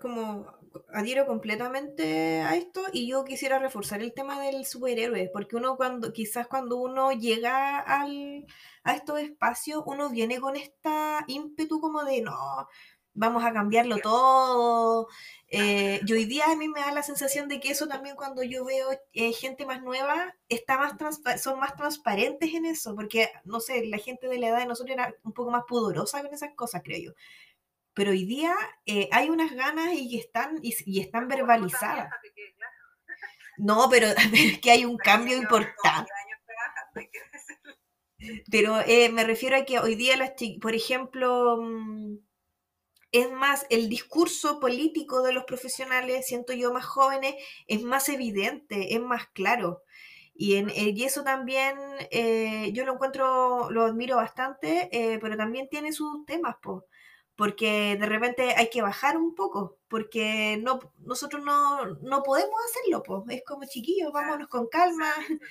como 0.00 0.46
adhiero 0.92 1.26
completamente 1.26 2.40
a 2.40 2.54
esto 2.54 2.80
y 2.92 3.08
yo 3.08 3.24
quisiera 3.24 3.58
reforzar 3.58 4.00
el 4.02 4.14
tema 4.14 4.40
del 4.40 4.64
superhéroe, 4.66 5.30
porque 5.32 5.56
uno 5.56 5.76
cuando, 5.76 6.12
quizás 6.12 6.46
cuando 6.46 6.76
uno 6.76 7.10
llega 7.10 7.80
al, 7.80 8.46
a 8.84 8.94
estos 8.94 9.18
espacios, 9.18 9.82
uno 9.84 10.10
viene 10.10 10.38
con 10.38 10.54
esta 10.54 11.24
ímpetu 11.26 11.80
como 11.80 12.04
de 12.04 12.22
no, 12.22 12.68
vamos 13.14 13.44
a 13.44 13.52
cambiarlo 13.52 13.98
todo. 13.98 15.08
Eh, 15.48 16.00
y 16.06 16.12
hoy 16.12 16.24
día 16.26 16.52
a 16.52 16.56
mí 16.56 16.68
me 16.68 16.80
da 16.82 16.92
la 16.92 17.02
sensación 17.02 17.48
de 17.48 17.58
que 17.58 17.72
eso 17.72 17.88
también 17.88 18.14
cuando 18.14 18.44
yo 18.44 18.64
veo 18.64 18.90
eh, 19.12 19.32
gente 19.32 19.66
más 19.66 19.82
nueva, 19.82 20.36
está 20.48 20.78
más 20.78 20.94
son 21.42 21.58
más 21.58 21.74
transparentes 21.74 22.54
en 22.54 22.64
eso, 22.64 22.94
porque 22.94 23.28
no 23.44 23.58
sé, 23.58 23.84
la 23.86 23.98
gente 23.98 24.28
de 24.28 24.38
la 24.38 24.50
edad 24.50 24.58
de 24.58 24.66
nosotros 24.66 24.94
era 24.94 25.12
un 25.24 25.32
poco 25.32 25.50
más 25.50 25.64
pudorosa 25.66 26.22
con 26.22 26.32
esas 26.32 26.54
cosas, 26.54 26.82
creo 26.84 27.00
yo 27.06 27.12
pero 27.94 28.10
hoy 28.10 28.24
día 28.24 28.54
eh, 28.86 29.08
hay 29.12 29.28
unas 29.28 29.52
ganas 29.52 29.92
y 29.94 30.18
están, 30.18 30.58
y, 30.62 30.74
y 30.86 31.00
están 31.00 31.28
verbalizadas. 31.28 32.10
No, 33.58 33.88
pero 33.90 34.08
es 34.32 34.58
que 34.60 34.70
hay 34.70 34.84
un 34.84 34.96
cambio 34.96 35.36
importante. 35.36 36.10
Pero 38.50 38.80
eh, 38.86 39.08
me 39.10 39.24
refiero 39.24 39.56
a 39.56 39.64
que 39.64 39.80
hoy 39.80 39.96
día, 39.96 40.16
las 40.16 40.32
por 40.60 40.74
ejemplo, 40.74 41.58
mm, 41.60 42.18
es 43.10 43.30
más, 43.30 43.66
el 43.68 43.88
discurso 43.88 44.58
político 44.60 45.22
de 45.22 45.32
los 45.32 45.44
profesionales, 45.44 46.26
siento 46.26 46.52
yo 46.54 46.72
más 46.72 46.86
jóvenes, 46.86 47.34
es 47.66 47.82
más 47.82 48.08
evidente, 48.08 48.94
es 48.94 49.00
más 49.00 49.26
claro. 49.34 49.82
Y, 50.34 50.56
en, 50.56 50.70
eh, 50.70 50.94
y 50.96 51.04
eso 51.04 51.24
también 51.24 51.76
yo 52.72 52.86
lo 52.86 52.94
encuentro, 52.94 53.70
lo 53.70 53.84
admiro 53.84 54.16
bastante, 54.16 54.88
pero 55.20 55.36
también 55.36 55.68
tiene 55.68 55.92
sus 55.92 56.24
temas, 56.24 56.56
pues 56.62 56.82
porque 57.42 57.98
de 57.98 58.06
repente 58.06 58.54
hay 58.54 58.70
que 58.70 58.82
bajar 58.82 59.16
un 59.16 59.34
poco, 59.34 59.76
porque 59.90 60.62
no, 60.62 60.78
nosotros 60.98 61.42
no, 61.42 61.86
no 61.98 62.22
podemos 62.22 62.54
hacerlo, 62.66 63.02
pues. 63.02 63.18
es 63.34 63.42
como 63.44 63.66
chiquillos, 63.66 64.12
vámonos 64.12 64.46
con 64.46 64.68
calma. 64.68 65.10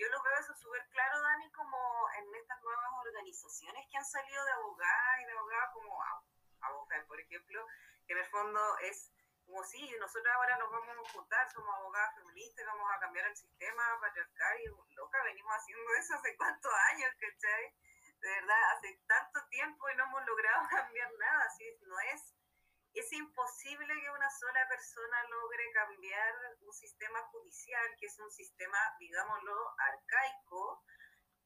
Yo 0.00 0.06
lo 0.08 0.22
veo 0.22 0.32
eso 0.40 0.54
súper 0.56 0.80
claro, 0.88 1.20
Dani, 1.20 1.52
como 1.52 1.76
en 2.16 2.24
estas 2.40 2.56
nuevas 2.64 2.88
organizaciones 3.04 3.84
que 3.92 3.98
han 3.98 4.04
salido 4.06 4.42
de 4.46 4.52
abogadas 4.64 5.20
y 5.20 5.24
de 5.26 5.32
abogadas 5.32 5.68
como 5.74 5.92
abogadas, 6.62 7.06
por 7.06 7.20
ejemplo, 7.20 7.66
que 8.06 8.14
en 8.14 8.18
el 8.20 8.26
fondo 8.32 8.60
es 8.88 9.12
como 9.44 9.62
si 9.64 9.92
nosotros 10.00 10.32
ahora 10.32 10.56
nos 10.56 10.70
vamos 10.72 10.88
a 10.88 11.12
juntar, 11.12 11.52
somos 11.52 11.68
abogadas 11.76 12.14
feministas, 12.16 12.64
vamos 12.64 12.88
a 12.96 12.98
cambiar 12.98 13.26
el 13.28 13.36
sistema 13.36 13.82
patriarcal 14.00 14.56
y 14.64 14.94
loca, 14.94 15.22
venimos 15.24 15.52
haciendo 15.52 15.84
eso 16.00 16.14
hace 16.14 16.34
cuántos 16.38 16.72
años, 16.96 17.12
¿cachai? 17.20 17.76
De 18.20 18.28
verdad, 18.28 18.72
hace 18.76 19.00
tanto 19.06 19.40
tiempo 19.48 19.88
y 19.88 19.96
no 19.96 20.04
hemos 20.04 20.26
logrado 20.26 20.68
cambiar 20.70 21.12
nada, 21.18 21.44
así 21.44 21.64
no 21.82 21.98
es, 22.12 22.34
es 22.94 23.12
imposible 23.12 23.94
que 24.00 24.10
una 24.10 24.30
sola 24.30 24.66
persona 24.68 25.22
logre 25.28 25.70
cambiar 25.72 26.34
un 26.60 26.72
sistema 26.72 27.22
judicial, 27.30 27.96
que 27.98 28.06
es 28.06 28.18
un 28.18 28.30
sistema, 28.30 28.78
digámoslo, 28.98 29.74
arcaico, 29.78 30.84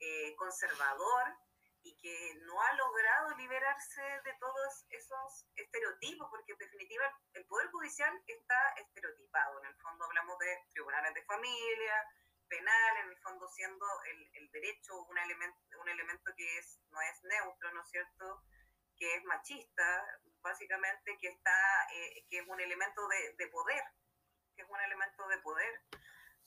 eh, 0.01 0.35
conservador, 0.37 1.37
y 1.85 1.95
que 1.99 2.35
no 2.47 2.61
ha 2.63 2.73
logrado 2.73 3.37
liberarse 3.37 4.03
de 4.25 4.33
todos 4.41 4.87
esos 4.89 5.47
estereotipos, 5.55 6.29
porque 6.31 6.53
en 6.53 6.59
definitiva 6.59 7.05
el 7.35 7.45
Poder 7.47 7.71
Judicial 7.71 8.11
está 8.27 8.69
estereotipado. 8.77 9.61
En 9.61 9.67
el 9.67 9.77
fondo 9.77 10.07
hablamos 10.07 10.39
de 10.39 10.65
tribunales 10.71 11.13
de 11.13 11.25
familia, 11.25 12.09
penal, 12.55 12.97
en 13.03 13.09
el 13.11 13.19
fondo 13.19 13.49
siendo 13.49 13.87
el, 14.05 14.31
el 14.35 14.51
derecho 14.51 15.03
un 15.03 15.19
elemento, 15.19 15.59
un 15.81 15.89
elemento 15.89 16.33
que 16.37 16.59
es, 16.59 16.81
no 16.91 17.01
es 17.01 17.23
neutro, 17.25 17.73
¿no 17.73 17.83
es 17.83 17.91
cierto?, 17.91 18.43
que 18.97 19.17
es 19.17 19.25
machista, 19.25 20.07
básicamente, 20.41 21.19
que, 21.19 21.29
está, 21.29 21.87
eh, 21.93 22.25
que 22.31 22.39
es 22.39 22.47
un 22.47 22.61
elemento 22.61 23.09
de, 23.09 23.35
de, 23.37 23.49
poder, 23.49 23.83
que 24.55 24.63
es 24.63 24.69
un 24.69 24.81
elemento 24.81 25.27
de 25.27 25.39
poder. 25.39 25.83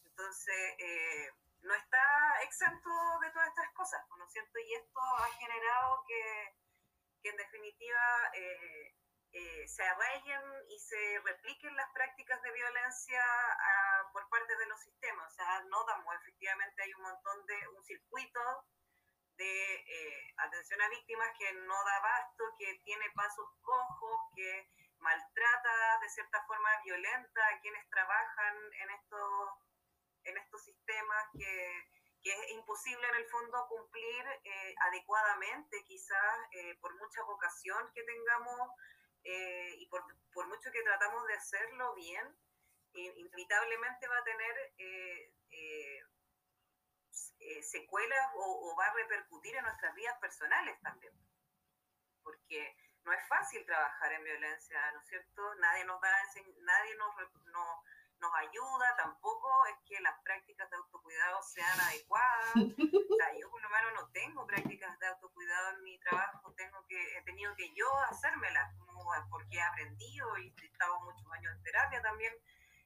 Entonces, 0.05 0.75
eh, 0.79 1.29
no 1.61 1.73
está 1.73 2.41
exento 2.43 2.89
de 3.19 3.31
todas 3.31 3.49
estas 3.49 3.69
cosas, 3.73 4.01
¿no 4.17 4.25
es 4.25 4.31
cierto? 4.31 4.59
Y 4.59 4.73
esto 4.75 4.99
ha 4.99 5.27
generado 5.33 6.05
que, 6.07 6.55
que 7.21 7.29
en 7.29 7.37
definitiva, 7.37 8.31
eh, 8.33 8.95
eh, 9.37 9.67
se 9.67 9.83
arraiguen 9.83 10.41
y 10.67 10.79
se 10.79 11.21
repliquen 11.23 11.75
las 11.75 11.91
prácticas 11.93 12.41
de 12.41 12.51
violencia 12.51 13.21
uh, 13.21 14.11
por 14.11 14.27
parte 14.29 14.55
de 14.57 14.65
los 14.65 14.81
sistemas. 14.81 15.31
O 15.31 15.35
sea, 15.35 15.61
no 15.69 15.83
damos, 15.85 16.15
efectivamente 16.15 16.81
hay 16.81 16.93
un 16.93 17.03
montón 17.03 17.45
de, 17.45 17.67
un 17.67 17.83
circuito 17.83 18.41
de 19.37 19.75
eh, 19.75 20.33
atención 20.37 20.81
a 20.81 20.89
víctimas 20.89 21.29
que 21.37 21.53
no 21.53 21.83
da 21.83 21.97
abasto, 21.97 22.43
que 22.57 22.79
tiene 22.83 23.05
pasos 23.13 23.47
cojos, 23.61 24.19
que 24.35 24.67
maltrata 24.97 25.99
de 26.01 26.09
cierta 26.09 26.43
forma 26.47 26.69
violenta 26.83 27.47
a 27.47 27.59
quienes 27.59 27.87
trabajan 27.89 28.55
en 28.73 28.89
estos, 28.89 29.53
en 30.23 30.37
estos 30.37 30.63
sistemas, 30.63 31.25
que, 31.37 31.91
que 32.23 32.31
es 32.33 32.51
imposible 32.53 33.07
en 33.07 33.15
el 33.17 33.29
fondo 33.29 33.67
cumplir 33.67 34.25
eh, 34.43 34.75
adecuadamente, 34.89 35.83
quizás 35.85 36.39
eh, 36.53 36.75
por 36.81 36.95
mucha 36.95 37.21
vocación 37.21 37.91
que 37.93 38.01
tengamos 38.01 38.71
eh, 39.27 39.75
y 39.79 39.85
por, 39.87 40.05
por, 40.31 40.47
mucho 40.47 40.71
que 40.71 40.81
tratamos 40.83 41.27
de 41.27 41.33
hacerlo 41.33 41.93
bien, 41.95 42.33
inevitablemente 42.93 44.07
va 44.07 44.17
a 44.17 44.23
tener 44.23 44.73
eh, 44.77 45.33
eh, 45.51 46.01
eh, 47.39 47.61
secuelas 47.61 48.25
o, 48.35 48.71
o, 48.71 48.75
va 48.77 48.85
a 48.85 48.93
repercutir 48.93 49.53
en 49.55 49.65
nuestras 49.65 49.93
vidas 49.95 50.17
personales 50.19 50.79
también. 50.81 51.13
Porque 52.23 52.73
no 53.03 53.11
es 53.11 53.27
fácil 53.27 53.65
trabajar 53.65 54.13
en 54.13 54.23
violencia, 54.23 54.91
¿no 54.93 55.01
es 55.01 55.07
cierto? 55.07 55.55
Nadie 55.55 55.83
nos 55.83 55.99
da, 55.99 56.09
nadie 56.61 56.95
nos, 56.95 57.15
no, 57.47 57.83
nos 58.19 58.33
ayuda, 58.35 58.95
tampoco 58.95 59.65
es 59.65 59.75
que 59.85 59.99
las 59.99 60.17
prácticas 60.23 60.69
de 60.69 60.77
autocuidado 60.77 61.43
sean 61.43 61.79
adecuadas. 61.81 62.53
O 63.09 63.15
sea, 63.17 63.35
yo 63.35 63.49
por 63.49 63.59
lo 63.59 63.69
menos 63.69 63.93
no 63.95 64.11
tengo 64.11 64.45
prácticas 64.45 64.99
de 64.99 65.07
autocuidado 65.07 65.71
en 65.71 65.83
mi 65.83 65.97
trabajo 65.97 66.37
tengo 66.57 66.85
que, 66.87 67.17
he 67.17 67.21
tenido 67.21 67.55
que 67.55 67.73
yo 67.73 67.87
hacérmelas, 68.09 68.75
porque 69.29 69.57
he 69.57 69.61
aprendido 69.61 70.37
y 70.37 70.53
he 70.61 70.65
estado 70.65 70.99
muchos 71.01 71.31
años 71.31 71.53
en 71.55 71.63
terapia 71.63 72.01
también. 72.01 72.33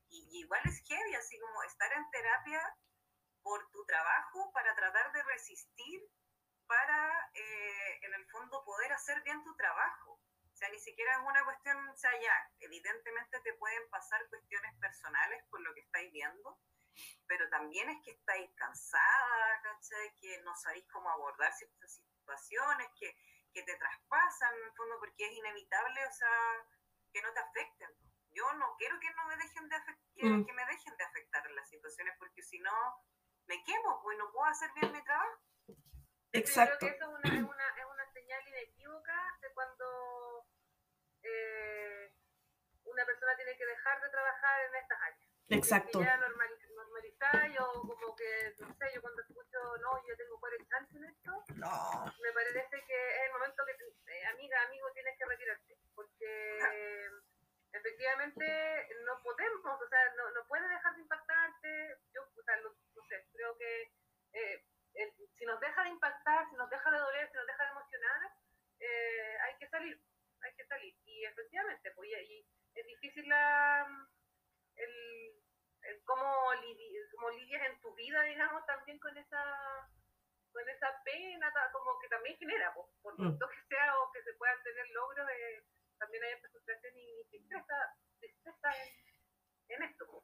Y, 0.09 0.27
y 0.31 0.39
igual 0.41 0.61
es 0.65 0.83
heavy, 0.87 1.15
así 1.15 1.39
como 1.39 1.63
estar 1.63 1.91
en 1.93 2.09
terapia 2.11 2.61
por 3.41 3.69
tu 3.71 3.85
trabajo 3.85 4.51
para 4.53 4.75
tratar 4.75 5.11
de 5.11 5.23
resistir 5.23 6.01
para, 6.67 7.29
eh, 7.33 7.99
en 8.03 8.13
el 8.13 8.25
fondo, 8.29 8.63
poder 8.63 8.93
hacer 8.93 9.21
bien 9.23 9.43
tu 9.43 9.53
trabajo. 9.55 10.13
O 10.13 10.55
sea, 10.55 10.69
ni 10.69 10.79
siquiera 10.79 11.13
es 11.13 11.19
una 11.19 11.43
cuestión, 11.43 11.89
o 11.89 11.97
sea, 11.97 12.11
ya, 12.21 12.51
evidentemente 12.59 13.39
te 13.41 13.53
pueden 13.55 13.89
pasar 13.89 14.21
cuestiones 14.29 14.73
personales 14.79 15.43
por 15.49 15.59
lo 15.61 15.73
que 15.73 15.81
estáis 15.81 16.11
viendo, 16.13 16.59
pero 17.27 17.49
también 17.49 17.89
es 17.89 17.97
que 18.05 18.11
estáis 18.11 18.49
cansada, 18.55 19.61
¿cachai? 19.63 20.15
Que 20.19 20.41
no 20.43 20.55
sabéis 20.55 20.85
cómo 20.91 21.09
abordar 21.09 21.51
ciertas 21.53 21.91
situaciones, 21.91 22.87
que, 22.97 23.17
que 23.53 23.63
te 23.63 23.75
traspasan, 23.75 24.53
en 24.55 24.63
el 24.63 24.73
fondo, 24.73 24.99
porque 24.99 25.25
es 25.25 25.31
inevitable, 25.33 26.05
o 26.05 26.11
sea, 26.11 26.65
que 27.11 27.21
no 27.21 27.33
te 27.33 27.39
afecten. 27.39 27.89
Yo 28.31 28.51
no 28.53 28.75
quiero 28.77 28.99
que 28.99 29.11
no 29.11 29.25
me 29.25 29.35
dejen 29.37 29.67
de 29.67 29.75
que, 30.15 30.25
Mm. 30.25 30.45
que 30.45 30.53
me 30.53 30.65
dejen 30.65 30.95
de 30.97 31.03
afectar 31.03 31.49
las 31.51 31.69
situaciones, 31.69 32.15
porque 32.17 32.41
si 32.43 32.59
no, 32.59 32.71
me 33.47 33.61
quemo, 33.63 34.01
pues 34.01 34.17
no 34.17 34.31
puedo 34.31 34.45
hacer 34.45 34.71
bien 34.75 34.91
mi 34.91 35.03
trabajo. 35.03 35.41
Exacto. 36.33 36.73
Yo 36.73 36.79
creo 36.79 36.89
que 36.91 36.95
eso 36.95 37.05
es 37.05 37.19
una, 37.19 37.35
es 37.35 37.43
una, 37.43 37.67
es 37.77 37.85
una 37.85 38.13
señal 38.13 38.47
inequívoca 38.47 39.37
de 39.41 39.53
cuando 39.53 40.47
eh, 41.23 42.13
una 42.85 43.05
persona 43.05 43.35
tiene 43.35 43.57
que 43.57 43.65
dejar 43.65 44.01
de 44.01 44.09
trabajar 44.09 44.61
en 44.65 44.75
estas 44.75 45.01
áreas. 45.01 45.29
Exacto. 45.49 45.99
Que 45.99 46.05
ya 46.05 46.17
normalizada, 47.05 47.47
yo 47.47 47.71
como 47.81 48.15
que, 48.15 48.53
no 48.59 48.67
sé, 48.75 48.85
yo 48.93 49.01
cuando 49.01 49.21
escucho, 49.21 49.77
no, 49.81 50.07
yo 50.07 50.15
tengo 50.17 50.39
40 50.39 50.77
años 50.77 50.95
en 50.95 51.03
esto, 51.05 51.43
No. 51.55 52.13
me 52.21 52.31
parece 52.33 52.83
que 52.85 53.15
es 53.15 53.21
el 53.25 53.31
momento 53.33 53.63
que, 53.65 54.11
eh, 54.13 54.25
amiga, 54.27 54.61
amigo, 54.63 54.87
tienes 54.93 55.17
que 55.17 55.25
retirarte, 55.25 55.77
porque 55.95 57.09
efectivamente 57.73 58.89
no 59.05 59.21
podemos, 59.23 59.81
o 59.81 59.87
sea, 59.89 60.13
no, 60.15 60.29
no 60.31 60.45
puede 60.47 60.67
dejar 60.67 60.95
de 60.95 61.01
impactarte, 61.01 61.97
yo, 62.13 62.21
o 62.23 62.43
sea, 62.43 62.55
no, 62.57 62.69
no 62.95 63.03
sé, 63.07 63.25
creo 63.33 63.57
que 63.57 63.91
eh, 64.33 64.65
el- 64.95 65.13
si 65.37 65.45
nos 65.45 65.59
deja 65.59 65.83
de 65.83 65.89
impactar, 65.89 66.49
si 66.49 66.55
nos 66.55 66.69
deja 66.69 66.91
de 66.91 66.97
doler, 66.99 67.27
si 67.29 67.37
nos 67.37 67.47
deja 67.47 67.63
de 67.63 67.69
emocionar, 67.71 68.31
eh, 68.79 69.37
hay 69.41 69.57
que 69.57 69.67
salir, 69.69 70.01
hay 70.41 70.53
que 70.55 70.65
salir, 70.65 70.95
y 71.05 71.25
efectivamente, 71.25 71.91
pues, 71.91 72.09
y, 72.09 72.13
y 72.33 72.79
es 72.79 72.85
difícil 72.87 73.27
la, 73.29 73.87
el, 74.75 75.43
el 75.83 76.03
cómo, 76.03 76.53
lidi- 76.61 77.09
cómo 77.15 77.29
lidias 77.31 77.63
en 77.67 77.79
tu 77.81 77.93
vida, 77.95 78.21
digamos, 78.23 78.65
también 78.65 78.99
con 79.11 79.17
esa 79.17 79.43
con 80.51 80.67
esa 80.67 80.87
pena, 81.05 81.47
como 81.71 81.99
que 82.01 82.07
también 82.09 82.35
genera, 82.37 82.73
pues, 82.75 82.87
por 83.01 83.13
Mm. 83.19 83.23
mucho 83.23 83.45
que 83.47 83.75
sea 83.75 83.97
o 83.99 84.11
que 84.11 84.21
se 84.23 84.33
puedan 84.37 84.57
tener 84.63 84.85
logros, 84.93 85.27
eh, 85.29 85.63
también 85.97 86.23
hay 86.23 86.41
frustración 86.41 86.93
y 86.97 87.23
tristeza, 87.29 87.75
tristeza 88.19 88.69
en, 89.67 89.75
en 89.75 89.83
esto. 89.83 90.23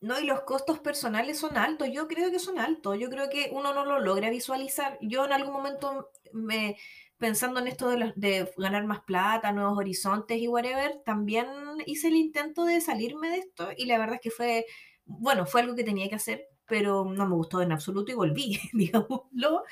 No, 0.00 0.18
y 0.20 0.26
los 0.26 0.42
costos 0.42 0.80
personales 0.80 1.38
son 1.38 1.56
altos, 1.56 1.88
yo 1.90 2.06
creo 2.08 2.30
que 2.30 2.38
son 2.38 2.58
altos, 2.58 2.98
yo 2.98 3.08
creo 3.08 3.30
que 3.30 3.48
uno 3.52 3.72
no 3.72 3.84
lo 3.86 3.98
logra 4.00 4.30
visualizar. 4.30 4.98
Yo 5.00 5.24
en 5.24 5.32
algún 5.32 5.54
momento, 5.54 6.10
me, 6.32 6.76
pensando 7.18 7.60
en 7.60 7.68
esto 7.68 7.88
de, 7.88 7.96
los- 7.98 8.14
de 8.16 8.52
ganar 8.58 8.84
más 8.84 9.00
plata, 9.04 9.52
nuevos 9.52 9.78
horizontes 9.78 10.38
y 10.38 10.48
whatever, 10.48 11.00
también 11.04 11.46
hice 11.86 12.08
el 12.08 12.16
intento 12.16 12.64
de 12.64 12.80
salirme 12.80 13.30
de 13.30 13.38
esto 13.38 13.70
y 13.76 13.86
la 13.86 13.96
verdad 13.98 14.16
es 14.16 14.20
que 14.20 14.30
fue, 14.30 14.66
bueno, 15.04 15.46
fue 15.46 15.62
algo 15.62 15.76
que 15.76 15.84
tenía 15.84 16.08
que 16.08 16.16
hacer, 16.16 16.46
pero 16.72 17.04
no 17.04 17.28
me 17.28 17.34
gustó 17.34 17.60
en 17.60 17.70
absoluto 17.70 18.12
y 18.12 18.14
volví, 18.14 18.58
digámoslo, 18.72 19.64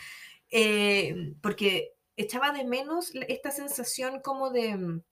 eh, 0.50 1.32
porque 1.40 1.94
echaba 2.14 2.52
de 2.52 2.66
menos 2.66 3.10
esta 3.26 3.50
sensación 3.50 4.20
como 4.20 4.50
de, 4.50 4.76
mm, 4.76 5.02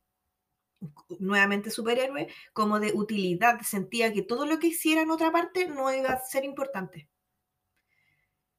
nuevamente 1.19 1.71
superhéroe, 1.71 2.29
como 2.53 2.79
de 2.79 2.93
utilidad. 2.93 3.63
Sentía 3.63 4.13
que 4.13 4.21
todo 4.21 4.45
lo 4.45 4.59
que 4.59 4.67
hiciera 4.67 5.01
en 5.01 5.11
otra 5.11 5.33
parte 5.33 5.67
no 5.67 5.91
iba 5.91 6.11
a 6.11 6.23
ser 6.23 6.45
importante. 6.45 7.09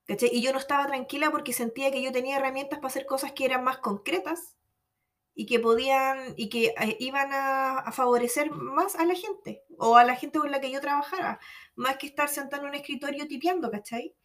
¿Cachai? 0.07 0.31
Y 0.33 0.41
yo 0.41 0.51
no 0.51 0.57
estaba 0.57 0.87
tranquila 0.87 1.29
porque 1.29 1.53
sentía 1.53 1.91
que 1.91 2.01
yo 2.01 2.11
tenía 2.11 2.37
herramientas 2.37 2.79
para 2.79 2.87
hacer 2.87 3.05
cosas 3.05 3.33
que 3.33 3.45
eran 3.45 3.63
más 3.63 3.77
concretas 3.77 4.57
y 5.39 5.45
que 5.45 5.59
podían 5.59 6.33
y 6.35 6.49
que 6.49 6.73
eh, 6.79 6.97
iban 6.99 7.31
a, 7.33 7.77
a 7.79 7.91
favorecer 7.93 8.51
más 8.51 8.95
a 8.95 9.05
la 9.05 9.15
gente 9.15 9.63
o 9.77 9.95
a 9.95 10.03
la 10.03 10.15
gente 10.15 10.39
con 10.39 10.51
la 10.51 10.59
que 10.61 10.69
yo 10.71 10.81
trabajara, 10.81 11.39
más 11.75 11.95
que 11.97 12.07
estar 12.07 12.27
sentado 12.29 12.63
en 12.63 12.69
un 12.69 12.75
escritorio 12.75 13.25
tipeando, 13.27 13.71
¿cachai? 13.71 14.15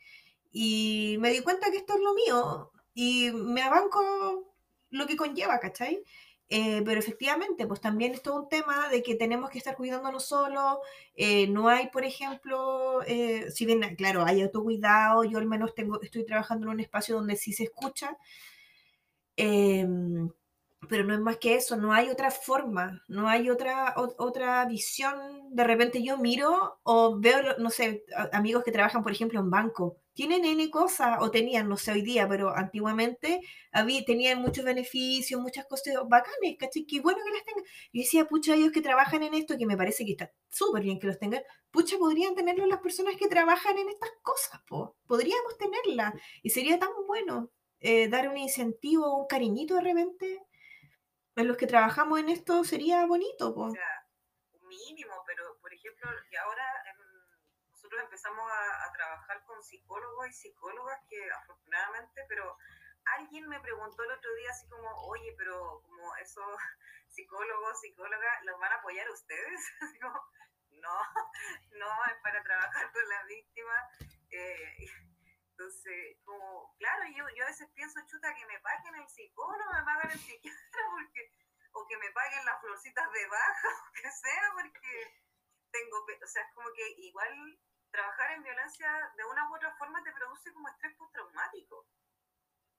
Y 0.52 1.16
me 1.20 1.30
di 1.30 1.40
cuenta 1.40 1.70
que 1.70 1.78
esto 1.78 1.94
es 1.94 2.00
lo 2.00 2.14
mío 2.14 2.72
y 2.94 3.30
me 3.32 3.62
abanco 3.62 4.54
lo 4.90 5.06
que 5.06 5.16
conlleva, 5.16 5.60
¿cachai? 5.60 6.02
Eh, 6.48 6.82
pero 6.84 6.98
efectivamente, 7.00 7.66
pues 7.66 7.80
también 7.80 8.12
es 8.12 8.22
todo 8.22 8.42
un 8.42 8.48
tema 8.48 8.88
de 8.88 9.02
que 9.02 9.14
tenemos 9.16 9.50
que 9.50 9.58
estar 9.58 9.76
cuidándonos 9.76 10.26
solos. 10.26 10.78
eh, 11.16 11.46
no 11.48 11.68
hay, 11.68 11.88
por 11.90 12.04
ejemplo, 12.04 13.02
eh, 13.06 13.50
si 13.52 13.66
bien, 13.66 13.82
claro, 13.96 14.24
hay 14.24 14.42
autocuidado, 14.42 15.24
yo 15.24 15.38
al 15.38 15.46
menos 15.46 15.74
tengo, 15.74 16.00
estoy 16.02 16.24
trabajando 16.26 16.66
en 16.66 16.72
un 16.74 16.80
espacio 16.80 17.16
donde 17.16 17.36
sí 17.36 17.52
se 17.52 17.64
escucha, 17.64 18.18
em, 19.36 20.30
pero 20.88 21.04
no 21.04 21.14
es 21.14 21.20
más 21.20 21.38
que 21.38 21.54
eso, 21.56 21.76
no 21.76 21.92
hay 21.92 22.08
otra 22.10 22.30
forma, 22.30 23.02
no 23.08 23.28
hay 23.28 23.50
otra, 23.50 23.94
o- 23.96 24.14
otra 24.18 24.64
visión. 24.66 25.14
De 25.50 25.64
repente 25.64 26.02
yo 26.02 26.18
miro 26.18 26.78
o 26.82 27.18
veo, 27.20 27.56
no 27.58 27.70
sé, 27.70 28.04
amigos 28.32 28.64
que 28.64 28.72
trabajan, 28.72 29.02
por 29.02 29.12
ejemplo, 29.12 29.40
en 29.40 29.50
banco, 29.50 29.98
tienen 30.14 30.44
N 30.44 30.70
cosas, 30.70 31.18
o 31.20 31.30
tenían, 31.30 31.68
no 31.68 31.76
sé 31.76 31.92
hoy 31.92 32.02
día, 32.02 32.28
pero 32.28 32.54
antiguamente 32.54 33.40
había, 33.72 34.04
tenían 34.04 34.40
muchos 34.40 34.64
beneficios, 34.64 35.40
muchas 35.40 35.66
cosas 35.66 35.94
bacanes, 36.08 36.56
¿cachai? 36.58 36.84
Qué 36.86 37.00
bueno 37.00 37.18
que 37.24 37.30
las 37.32 37.44
tengan. 37.44 37.64
Y 37.92 38.00
decía, 38.02 38.26
pucha, 38.26 38.54
ellos 38.54 38.72
que 38.72 38.80
trabajan 38.82 39.22
en 39.22 39.34
esto, 39.34 39.56
que 39.58 39.66
me 39.66 39.76
parece 39.76 40.04
que 40.04 40.12
está 40.12 40.30
súper 40.48 40.82
bien 40.84 40.98
que 40.98 41.06
los 41.08 41.18
tengan, 41.18 41.42
pucha, 41.70 41.98
podrían 41.98 42.34
tenerlo 42.34 42.66
las 42.66 42.80
personas 42.80 43.16
que 43.16 43.28
trabajan 43.28 43.76
en 43.78 43.88
estas 43.88 44.10
cosas, 44.22 44.60
po. 44.68 44.96
Podríamos 45.06 45.56
tenerlas. 45.58 46.14
Y 46.42 46.50
sería 46.50 46.78
tan 46.78 46.90
bueno 47.06 47.50
eh, 47.80 48.08
dar 48.08 48.28
un 48.28 48.36
incentivo, 48.38 49.16
un 49.18 49.26
cariñito 49.26 49.74
de 49.76 49.80
repente. 49.82 50.40
A 51.36 51.42
los 51.42 51.56
que 51.56 51.66
trabajamos 51.66 52.20
en 52.20 52.28
esto 52.28 52.64
sería 52.64 53.06
bonito, 53.06 53.54
po. 53.54 53.66
O 53.66 53.70
sea, 53.70 54.06
mínimo, 54.62 55.22
pero 55.26 55.58
por 55.60 55.72
ejemplo, 55.72 56.08
y 56.30 56.36
ahora 56.36 56.64
nosotros 57.70 58.02
empezamos 58.02 58.50
a, 58.50 58.84
a 58.84 58.92
trabajar 58.92 59.44
con 59.44 59.62
psicólogos 59.62 60.28
y 60.28 60.32
psicólogas 60.32 61.00
que 61.08 61.30
afortunadamente, 61.32 62.24
pero 62.28 62.56
alguien 63.16 63.48
me 63.48 63.60
preguntó 63.60 64.02
el 64.04 64.12
otro 64.12 64.34
día 64.34 64.50
así 64.50 64.68
como, 64.68 64.88
oye, 65.08 65.34
pero 65.36 65.82
como 65.84 66.16
esos 66.16 66.44
psicólogos, 67.08 67.80
psicólogas, 67.80 68.44
¿los 68.44 68.58
van 68.58 68.72
a 68.72 68.76
apoyar 68.76 69.08
ustedes? 69.10 69.60
Así 69.80 69.98
como, 70.00 70.20
no, 70.70 70.98
no, 71.78 72.04
es 72.06 72.20
para 72.22 72.42
trabajar 72.42 72.92
con 72.92 73.08
las 73.08 73.26
víctimas. 73.26 73.84
Eh, 74.30 74.76
entonces, 75.56 76.18
como, 76.24 76.74
claro, 76.78 77.04
yo, 77.14 77.24
yo 77.36 77.44
a 77.44 77.46
veces 77.46 77.70
pienso, 77.74 78.00
chuta, 78.06 78.34
que 78.34 78.44
me 78.46 78.58
paguen 78.58 78.96
el 78.96 79.08
psicólogo, 79.08 79.72
me 79.72 79.84
paguen 79.84 80.10
el 80.10 80.18
psiquiatra, 80.18 80.82
porque, 80.90 81.30
o 81.70 81.86
que 81.86 81.96
me 81.96 82.10
paguen 82.10 82.44
las 82.44 82.60
florcitas 82.60 83.12
de 83.12 83.26
baja, 83.28 83.68
o 83.88 83.92
que 83.92 84.10
sea, 84.10 84.52
porque 84.52 85.22
tengo, 85.70 85.98
o 85.98 86.26
sea, 86.26 86.42
es 86.42 86.54
como 86.54 86.72
que 86.72 86.90
igual 87.06 87.58
trabajar 87.92 88.32
en 88.32 88.42
violencia 88.42 89.12
de 89.16 89.24
una 89.24 89.48
u 89.48 89.54
otra 89.54 89.72
forma 89.76 90.02
te 90.02 90.10
produce 90.10 90.52
como 90.52 90.68
estrés 90.68 90.96
postraumático, 90.96 91.86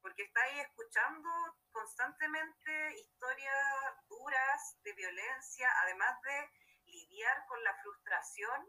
porque 0.02 0.24
estáis 0.24 0.68
escuchando 0.68 1.30
constantemente 1.72 3.00
historias 3.00 4.08
duras 4.10 4.78
de 4.84 4.92
violencia, 4.92 5.72
además 5.84 6.22
de 6.22 6.52
lidiar 6.88 7.46
con 7.48 7.64
la 7.64 7.74
frustración 7.82 8.68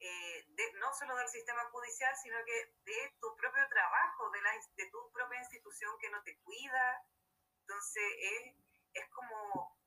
eh, 0.00 0.44
de, 0.48 0.72
no 0.74 0.92
solo 0.94 1.16
del 1.16 1.28
sistema 1.28 1.64
judicial, 1.70 2.14
sino 2.16 2.36
que 2.44 2.72
de 2.84 3.16
tu 3.20 3.34
propio 3.36 3.66
trabajo, 3.68 4.30
de, 4.30 4.42
la, 4.42 4.52
de 4.52 4.90
tu 4.90 5.10
propia 5.12 5.38
institución 5.40 5.98
que 5.98 6.10
no 6.10 6.22
te 6.22 6.38
cuida. 6.40 7.02
Entonces 7.60 8.04
es, 8.18 8.54
es 8.94 9.08
como 9.10 9.78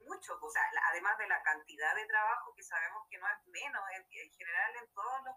mucho, 0.00 0.38
o 0.40 0.50
sea, 0.50 0.62
además 0.90 1.16
de 1.18 1.28
la 1.28 1.42
cantidad 1.42 1.94
de 1.94 2.06
trabajo 2.06 2.54
que 2.54 2.62
sabemos 2.62 3.06
que 3.10 3.18
no 3.18 3.26
es 3.28 3.46
menos, 3.46 3.82
en, 3.96 4.02
en 4.10 4.32
general 4.32 4.76
en 4.76 4.92
todos 4.92 5.24
los 5.24 5.36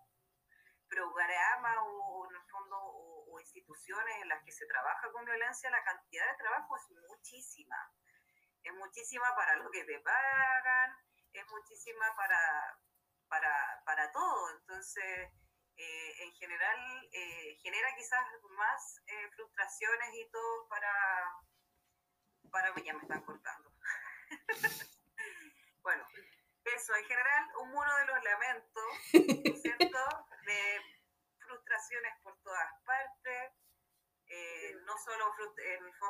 programas 0.90 1.78
o, 1.80 1.92
o 1.92 2.30
en 2.30 2.36
el 2.36 2.48
fondo 2.50 2.78
o, 2.78 3.34
o 3.34 3.40
instituciones 3.40 4.22
en 4.22 4.30
las 4.30 4.44
que 4.44 4.52
se 4.52 4.66
trabaja 4.68 5.12
con 5.12 5.26
violencia, 5.26 5.70
la 5.70 5.84
cantidad 5.84 6.32
de 6.32 6.38
trabajo 6.38 6.78
es 6.78 6.90
muchísima. 7.10 7.94
Es 8.64 8.74
muchísima 8.74 9.34
para 9.36 9.56
lo 9.58 9.70
que 9.72 9.84
te 9.86 10.00
pagan, 10.00 10.96
es 11.32 11.46
muchísima 11.48 12.14
para, 12.16 12.80
para, 13.30 13.82
para 13.86 14.12
todo. 14.12 14.50
Entonces, 14.60 15.30
eh, 15.78 16.24
en 16.24 16.34
general, 16.34 17.10
eh, 17.12 17.58
genera 17.62 17.96
quizás 17.96 18.26
más 18.56 19.02
eh, 19.08 19.30
frustraciones 19.36 20.10
y 20.16 20.30
todo 20.30 20.68
para, 20.68 20.94
para... 22.52 22.74
Ya 22.84 22.94
me 22.94 23.02
están 23.02 23.22
cortando. 23.24 23.72
bueno, 25.82 26.08
eso, 26.66 26.96
en 26.96 27.06
general, 27.06 27.50
un 27.62 27.72
muro 27.72 27.96
de 27.98 28.06
los 28.06 28.24
lamentos, 28.24 28.84
¿no 29.14 29.54
es 29.54 29.62
cierto? 29.62 30.00
De 30.46 30.82
frustraciones 31.40 32.14
por 32.24 32.38
todas 32.42 32.84
partes, 32.84 33.54
eh, 34.30 34.76
no 34.86 34.98
solo 34.98 35.34
en 35.58 35.86
el 35.86 35.94
fondo 35.96 36.08